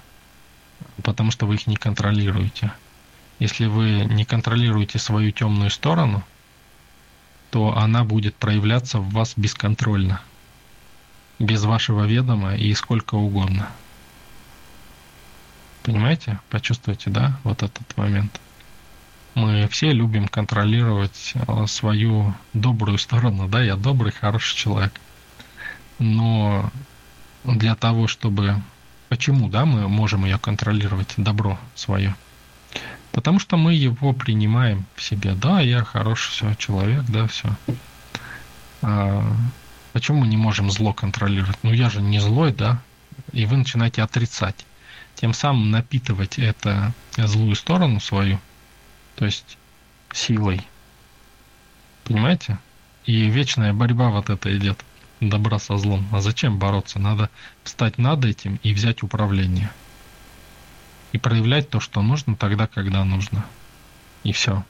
[1.02, 2.72] потому что вы их не контролируете.
[3.38, 6.24] Если вы не контролируете свою темную сторону,
[7.50, 10.20] то она будет проявляться в вас бесконтрольно,
[11.38, 13.68] без вашего ведома и сколько угодно.
[15.82, 16.40] Понимаете?
[16.50, 18.40] Почувствуйте, да, вот этот момент.
[19.34, 24.98] Мы все любим контролировать э, свою добрую сторону, да, я добрый, хороший человек.
[25.98, 26.70] Но
[27.44, 28.62] для того, чтобы...
[29.08, 32.16] Почему, да, мы можем ее контролировать, добро свое?
[33.16, 35.32] Потому что мы его принимаем в себе.
[35.34, 37.48] Да, я хороший все, человек, да, все.
[38.82, 39.24] А
[39.94, 41.56] почему мы не можем зло контролировать?
[41.62, 42.82] Ну я же не злой, да?
[43.32, 44.66] И вы начинаете отрицать
[45.14, 48.38] тем самым напитывать это злую сторону свою,
[49.14, 49.56] то есть
[50.12, 50.60] силой.
[52.04, 52.58] Понимаете?
[53.06, 54.84] И вечная борьба вот это идет
[55.22, 56.06] добра со злом.
[56.12, 56.98] А зачем бороться?
[56.98, 57.30] Надо
[57.64, 59.70] встать над этим и взять управление.
[61.16, 63.46] И проявлять то, что нужно тогда, когда нужно.
[64.22, 64.62] И все.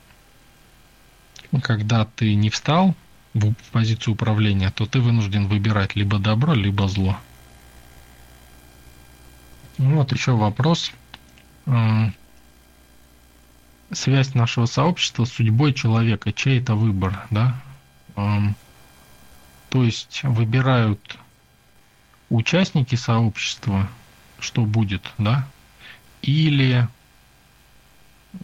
[1.61, 2.95] Когда ты не встал
[3.35, 7.19] в позицию управления, то ты вынужден выбирать либо добро, либо зло.
[9.79, 10.93] Ну, вот еще вопрос.
[13.91, 17.61] Связь нашего сообщества с судьбой человека, чей это выбор, да?
[18.15, 21.19] То есть выбирают
[22.31, 23.89] участники сообщества,
[24.39, 25.49] что будет, да?
[26.27, 26.87] Или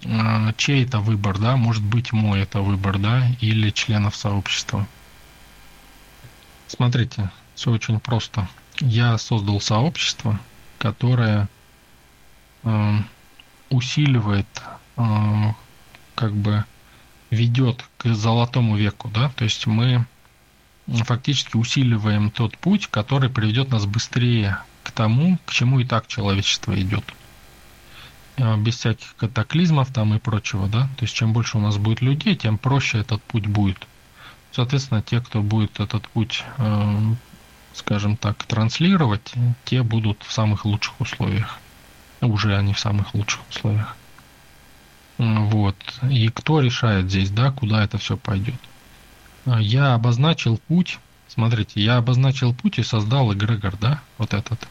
[0.07, 1.57] а, чей это выбор, да?
[1.57, 3.29] Может быть мой это выбор, да?
[3.41, 4.87] Или членов сообщества.
[6.67, 8.49] Смотрите, все очень просто.
[8.81, 10.41] Я создал сообщество–
[10.83, 11.49] которая
[12.65, 12.99] э,
[13.71, 14.49] усиливает,
[14.97, 15.03] э,
[16.17, 16.65] как бы
[17.31, 20.05] ведет к золотому веку, да, то есть мы
[20.89, 26.75] фактически усиливаем тот путь, который приведет нас быстрее к тому, к чему и так человечество
[26.75, 27.05] идет.
[28.37, 30.83] Э, без всяких катаклизмов там и прочего, да.
[30.97, 33.87] То есть чем больше у нас будет людей, тем проще этот путь будет.
[34.53, 37.15] Соответственно, те, кто будет этот путь э,
[37.75, 39.33] скажем так, транслировать,
[39.65, 41.59] те будут в самых лучших условиях.
[42.21, 43.97] Уже они в самых лучших условиях.
[45.19, 45.77] Вот.
[46.09, 48.61] И кто решает здесь, да, куда это все пойдет?
[49.47, 50.99] Я обозначил путь.
[51.29, 54.69] Смотрите, я обозначил путь и создал эгрегор, да, вот этот.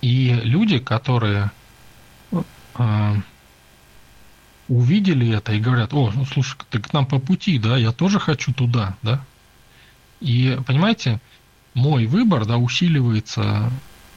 [0.00, 1.50] И люди, которые
[2.78, 3.14] э,
[4.68, 8.18] увидели это и говорят, о, ну слушай, ты к нам по пути, да, я тоже
[8.18, 9.24] хочу туда, да.
[10.20, 11.20] И понимаете,
[11.74, 13.70] мой выбор, да, усиливается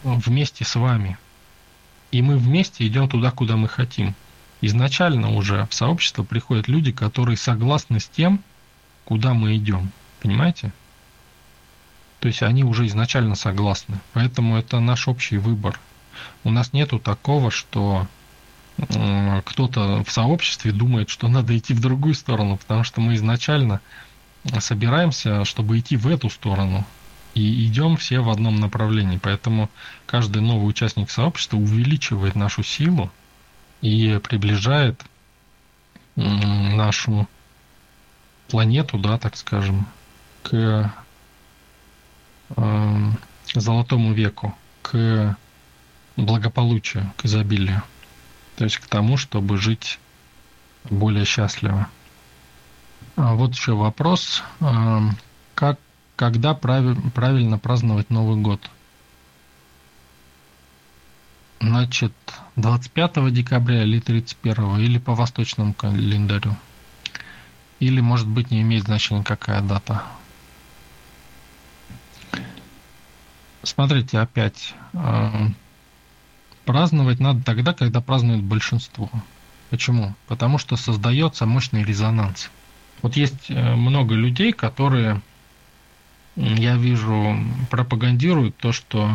[0.03, 1.18] вместе с вами.
[2.12, 4.16] И мы вместе идем туда, куда мы хотим.
[4.62, 8.41] Изначально уже в сообщество приходят люди, которые согласны с тем,
[9.03, 9.91] куда мы идем.
[10.22, 10.72] Понимаете?
[12.20, 13.99] То есть они уже изначально согласны.
[14.14, 15.80] Поэтому это наш общий выбор.
[16.43, 18.08] У нас нету такого, что
[18.78, 23.82] кто-то в сообществе думает, что надо идти в другую сторону, потому что мы изначально
[24.59, 26.86] собираемся, чтобы идти в эту сторону.
[27.34, 29.19] И идем все в одном направлении.
[29.21, 29.69] Поэтому
[30.05, 33.11] каждый новый участник сообщества увеличивает нашу силу
[33.82, 35.03] и приближает
[36.15, 37.28] нашу
[38.47, 39.86] планету, да, так скажем,
[40.41, 40.91] к
[42.55, 43.11] э,
[43.53, 45.38] золотому веку, к
[46.15, 47.84] благополучию, к изобилию.
[48.58, 49.99] То есть к тому, чтобы жить
[50.89, 51.88] более счастливо.
[53.16, 54.43] А вот еще вопрос.
[54.60, 55.01] Э,
[55.53, 55.80] как,
[56.16, 58.70] когда прав, правильно праздновать Новый год?
[61.60, 62.14] Значит,
[62.55, 66.55] 25 декабря или 31 или по восточному календарю?
[67.80, 70.03] Или, может быть, не имеет значения какая дата?
[73.62, 74.74] Смотрите, опять.
[76.68, 79.09] Праздновать надо тогда, когда празднует большинство.
[79.70, 80.13] Почему?
[80.28, 82.51] Потому что создается мощный резонанс.
[83.01, 85.22] Вот есть э, много людей, которые,
[86.36, 87.39] я вижу,
[87.70, 89.09] пропагандируют то, что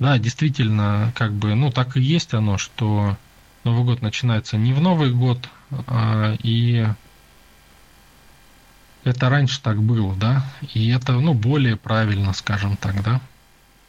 [0.00, 3.16] да, действительно, как бы, ну так и есть оно, что
[3.62, 5.48] Новый год начинается не в Новый год,
[5.86, 6.88] а, и
[9.04, 13.20] это раньше так было, да, и это, ну, более правильно, скажем так, да.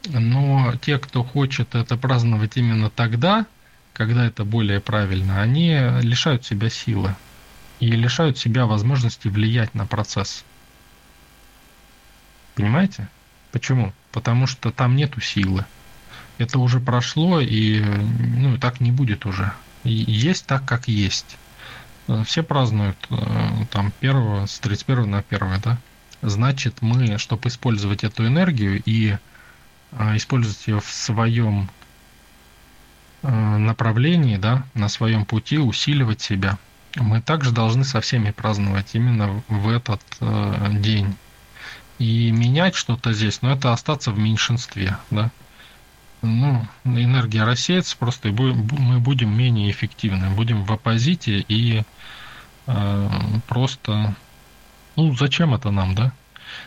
[0.08, 3.46] Но те, кто хочет это праздновать именно тогда,
[3.94, 7.16] когда это более правильно, они лишают себя силы
[7.80, 10.44] и лишают себя возможности влиять на процесс.
[12.56, 13.10] Понимаете?
[13.52, 13.94] Почему?
[14.12, 15.66] Потому что там нету силы.
[16.38, 19.54] Это уже прошло, и ну, так не будет уже.
[19.84, 21.38] И есть так, как есть.
[22.26, 25.78] Все празднуют э, там первого с 31 на 1, да?
[26.22, 29.18] Значит, мы, чтобы использовать эту энергию и
[30.16, 31.70] использовать ее в своем
[33.22, 36.58] направлении, да, на своем пути, усиливать себя,
[36.96, 40.02] мы также должны со всеми праздновать именно в этот
[40.82, 41.16] день.
[41.98, 45.32] И менять что-то здесь, но это остаться в меньшинстве, да
[46.26, 51.84] ну, энергия рассеется просто, и мы будем менее эффективны, будем в оппозите и
[52.68, 53.10] э,
[53.48, 54.16] просто,
[54.96, 56.12] ну, зачем это нам, да?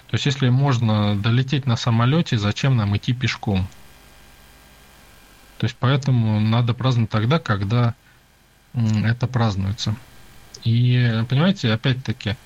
[0.08, 3.66] То есть, если можно долететь на самолете, зачем нам идти пешком?
[5.58, 7.94] То есть, поэтому надо праздновать тогда, когда
[8.74, 9.94] это празднуется.
[10.64, 12.36] И, понимаете, опять-таки,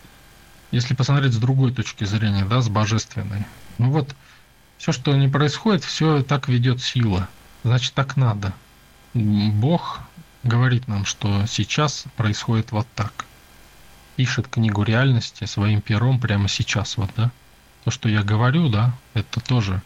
[0.72, 3.44] если посмотреть с другой точки зрения, да, с божественной,
[3.78, 4.14] ну вот,
[4.78, 7.28] все, что не происходит, все так ведет сила.
[7.62, 8.52] Значит, так надо.
[9.14, 10.00] Бог
[10.42, 13.26] говорит нам, что сейчас происходит вот так.
[14.16, 17.30] Пишет книгу реальности своим пером прямо сейчас, вот, да.
[17.84, 19.82] То, что я говорю, да, это тоже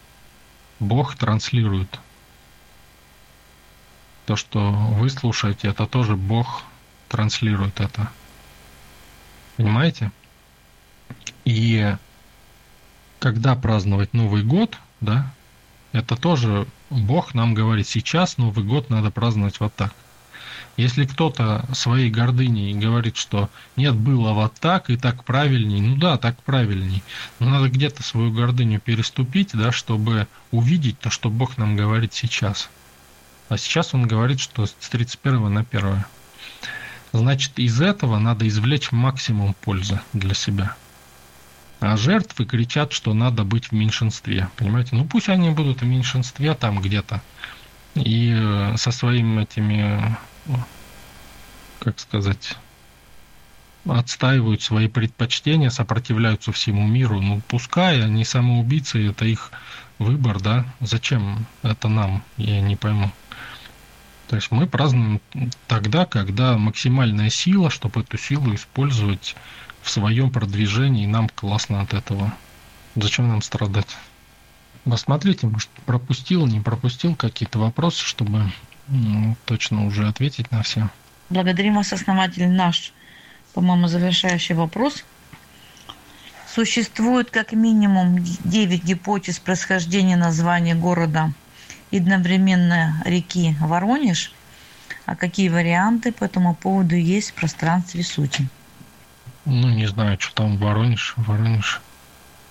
[0.81, 1.99] Бог транслирует.
[4.27, 6.65] То, что вы слушаете, это тоже Бог
[7.09, 8.11] транслирует это.
[9.57, 10.11] Понимаете?
[11.45, 11.97] И
[13.19, 15.33] когда праздновать Новый год, да,
[15.93, 19.95] это тоже Бог нам говорит, сейчас Новый год надо праздновать вот так.
[20.77, 26.19] Если кто-то своей гордыней говорит, что нет, было вот так и так правильней, ну да,
[26.19, 27.03] так правильней,
[27.39, 32.69] но надо где-то свою гордыню переступить, да, чтобы увидеть то, что Бог нам говорит сейчас.
[33.49, 36.05] А сейчас Он говорит, что с 31 на 1.
[37.13, 40.77] Значит, из этого надо извлечь максимум пользы для себя.
[41.81, 44.49] А жертвы кричат, что надо быть в меньшинстве.
[44.57, 44.97] Понимаете?
[44.97, 47.23] Ну пусть они будут в меньшинстве там где-то.
[47.95, 50.17] И э, со своими этими,
[51.81, 52.57] как сказать,
[53.85, 57.21] отстаивают свои предпочтения, сопротивляются всему миру.
[57.21, 59.53] Ну пускай они самоубийцы, это их
[59.99, 60.67] выбор, да?
[60.81, 62.23] Зачем это нам?
[62.37, 63.11] Я не пойму.
[64.29, 65.21] То есть мы празднуем
[65.69, 69.37] тогда, когда максимальная сила, чтобы эту силу использовать
[69.83, 72.35] в своем продвижении, и нам классно от этого.
[72.97, 73.97] Зачем нам страдать?
[74.85, 78.51] Посмотрите, может, пропустил, не пропустил какие-то вопросы, чтобы
[78.89, 80.89] ну, точно уже ответить на все.
[81.29, 82.93] Благодарим вас, основатель, наш,
[83.55, 85.05] по-моему, завершающий вопрос.
[86.49, 91.33] Существует как минимум 9 гипотез происхождения названия города
[91.91, 94.33] и одновременно реки Воронеж.
[95.05, 98.49] А какие варианты по этому поводу есть в пространстве сути?
[99.45, 101.15] Ну, не знаю, что там Воронеж.
[101.17, 101.81] Воронеж.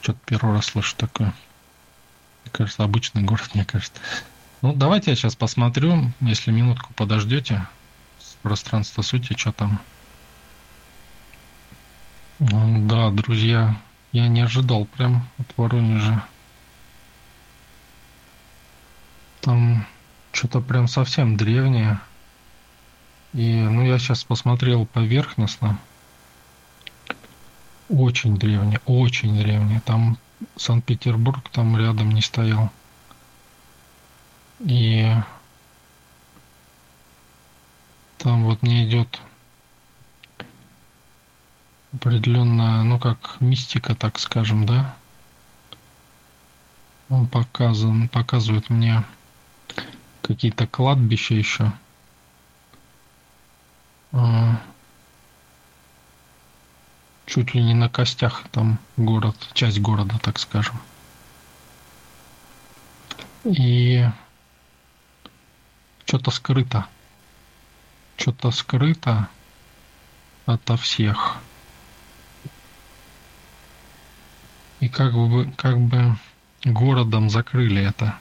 [0.01, 1.33] Что-то первый раз слышу такое.
[2.43, 3.99] Мне кажется, обычный город, мне кажется.
[4.65, 7.67] Ну, давайте я сейчас посмотрю, если минутку подождете,
[8.17, 9.79] с пространства сути, что там.
[12.39, 13.79] Да, друзья,
[14.11, 16.25] я не ожидал прям от Воронежа.
[19.41, 19.85] Там
[20.31, 21.99] что-то прям совсем древнее.
[23.33, 25.77] И, ну, я сейчас посмотрел поверхностно.
[27.87, 29.81] Очень древнее, очень древнее.
[29.85, 30.17] Там
[30.55, 32.71] Санкт-Петербург там рядом не стоял.
[34.59, 35.13] И
[38.17, 39.19] там вот не идет
[41.93, 44.95] определенная, ну как мистика, так скажем, да.
[47.09, 49.03] Он показан, показывает мне
[50.21, 51.71] какие-то кладбища еще.
[54.11, 54.61] А,
[57.25, 60.79] чуть ли не на костях там город, часть города, так скажем.
[63.43, 64.05] И
[66.05, 66.87] что-то скрыто.
[68.17, 69.27] Что-то скрыто
[70.45, 71.37] ото всех.
[74.79, 76.15] И как бы, как бы
[76.63, 78.17] городом закрыли это.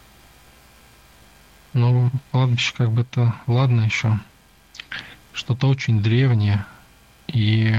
[1.72, 4.18] Ну, кладбище как бы это, ладно еще.
[5.32, 6.64] Что-то очень древнее
[7.26, 7.74] и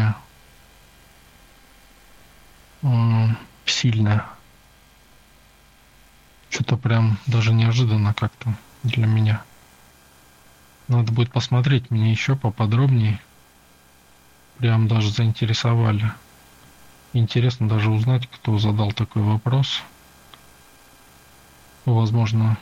[2.81, 3.27] э,
[3.65, 4.25] сильное.
[6.49, 8.53] Что-то прям даже неожиданно как-то
[8.83, 9.43] для меня.
[10.87, 13.19] Надо будет посмотреть мне еще поподробнее.
[14.57, 16.11] Прям даже заинтересовали.
[17.13, 19.81] Интересно даже узнать, кто задал такой вопрос.
[21.85, 22.57] Возможно,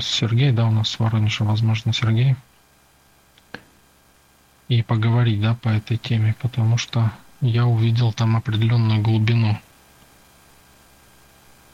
[0.00, 2.36] Сергей, да, у нас в Воронеже, возможно, Сергей.
[4.68, 7.10] И поговорить, да, по этой теме, потому что
[7.40, 9.58] я увидел там определенную глубину.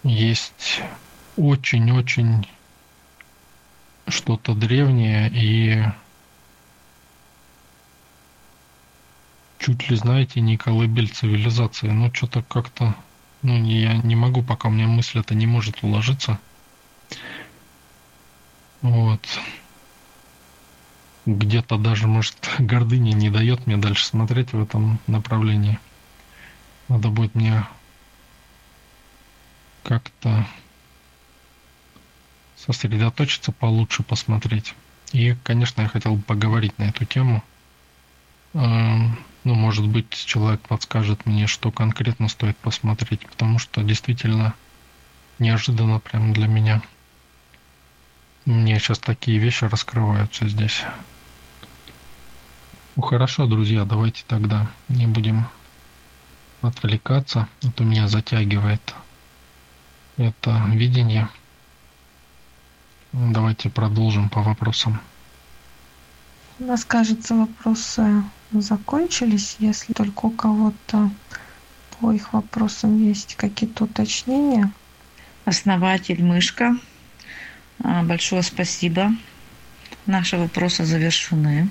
[0.02, 0.82] Есть
[1.36, 2.46] очень-очень
[4.08, 5.84] что-то древнее и
[9.58, 11.88] чуть ли, знаете, не колыбель цивилизации.
[11.88, 12.96] Ну, что-то как-то,
[13.42, 16.38] ну, я не могу, пока у меня мысль это не может уложиться.
[18.80, 19.20] Вот.
[21.24, 25.78] Где-то даже, может, гордыня не дает мне дальше смотреть в этом направлении.
[26.88, 27.64] Надо будет мне
[29.84, 30.46] как-то
[32.64, 34.74] сосредоточиться получше, посмотреть.
[35.12, 37.42] И, конечно, я хотел бы поговорить на эту тему.
[38.54, 44.54] Эм, ну, может быть, человек подскажет мне, что конкретно стоит посмотреть, потому что действительно
[45.38, 46.82] неожиданно прям для меня.
[48.44, 50.84] Мне сейчас такие вещи раскрываются здесь.
[52.94, 55.46] Ну хорошо, друзья, давайте тогда не будем
[56.60, 58.94] отвлекаться, а то меня затягивает
[60.16, 61.28] это видение.
[63.12, 64.98] Давайте продолжим по вопросам.
[66.58, 68.22] У нас, кажется, вопросы
[68.52, 69.56] закончились.
[69.58, 71.10] Если только у кого-то
[72.00, 74.72] по их вопросам есть какие-то уточнения.
[75.44, 76.74] Основатель Мышка,
[77.82, 79.10] а, большое спасибо.
[80.06, 81.68] Наши вопросы завершены.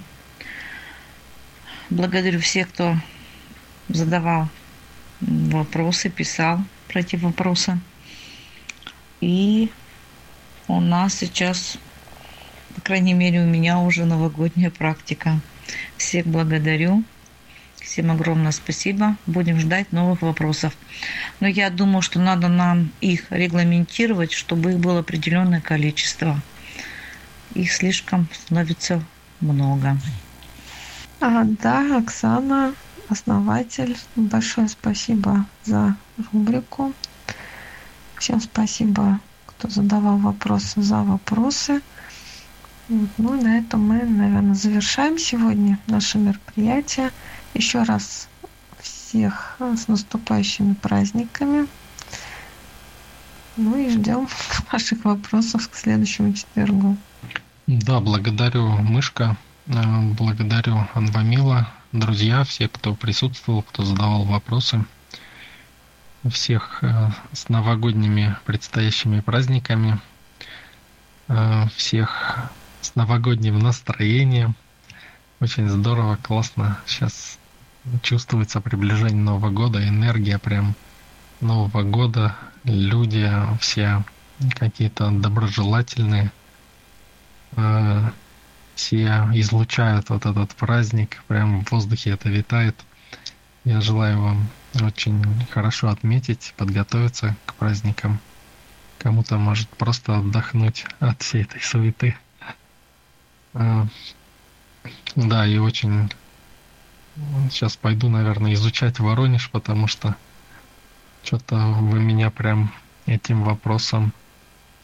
[1.89, 2.95] Благодарю всех, кто
[3.89, 4.47] задавал
[5.21, 7.79] вопросы, писал про эти вопросы.
[9.21, 9.71] И
[10.71, 11.77] у нас сейчас,
[12.75, 15.39] по крайней мере, у меня уже новогодняя практика.
[15.97, 17.03] Всех благодарю.
[17.75, 19.17] Всем огромное спасибо.
[19.25, 20.73] Будем ждать новых вопросов.
[21.39, 26.39] Но я думаю, что надо нам их регламентировать, чтобы их было определенное количество.
[27.53, 29.03] Их слишком становится
[29.41, 29.97] много.
[31.19, 32.73] А, да, Оксана,
[33.09, 33.97] основатель.
[34.15, 35.97] Большое спасибо за
[36.31, 36.93] рубрику.
[38.17, 39.19] Всем спасибо
[39.61, 41.81] кто задавал вопросы за вопросы.
[42.89, 43.09] Вот.
[43.19, 47.11] Ну и на этом мы, наверное, завершаем сегодня наше мероприятие.
[47.53, 48.27] Еще раз
[48.79, 51.67] всех с наступающими праздниками.
[53.55, 54.27] Ну и ждем
[54.71, 56.97] ваших вопросов к следующему четвергу.
[57.67, 59.73] Да, благодарю Мышка, э,
[60.17, 64.83] благодарю Анвамила, друзья, все, кто присутствовал, кто задавал вопросы
[66.29, 69.99] всех э, с новогодними предстоящими праздниками,
[71.27, 72.49] э, всех
[72.81, 74.55] с новогодним настроением.
[75.39, 76.77] Очень здорово, классно.
[76.85, 77.39] Сейчас
[78.03, 80.75] чувствуется приближение Нового года, энергия прям
[81.39, 82.35] Нового года.
[82.63, 84.03] Люди все
[84.59, 86.31] какие-то доброжелательные.
[87.55, 88.11] Э,
[88.75, 92.75] все излучают вот этот праздник, прям в воздухе это витает.
[93.63, 94.47] Я желаю вам
[94.79, 98.19] очень хорошо отметить, подготовиться к праздникам.
[98.99, 102.15] Кому-то может просто отдохнуть от всей этой суеты.
[103.53, 103.85] Э,
[105.15, 106.11] да, и очень
[107.49, 110.15] сейчас пойду, наверное, изучать Воронеж, потому что
[111.23, 112.73] что-то вы меня прям
[113.05, 114.13] этим вопросом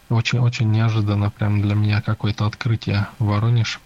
[0.09, 3.79] очень-очень неожиданно прям для меня какое-то открытие Воронеж.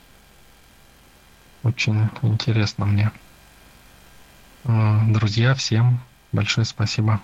[1.64, 3.12] Очень интересно мне.
[4.64, 6.02] Э, друзья, всем
[6.32, 7.22] большое спасибо.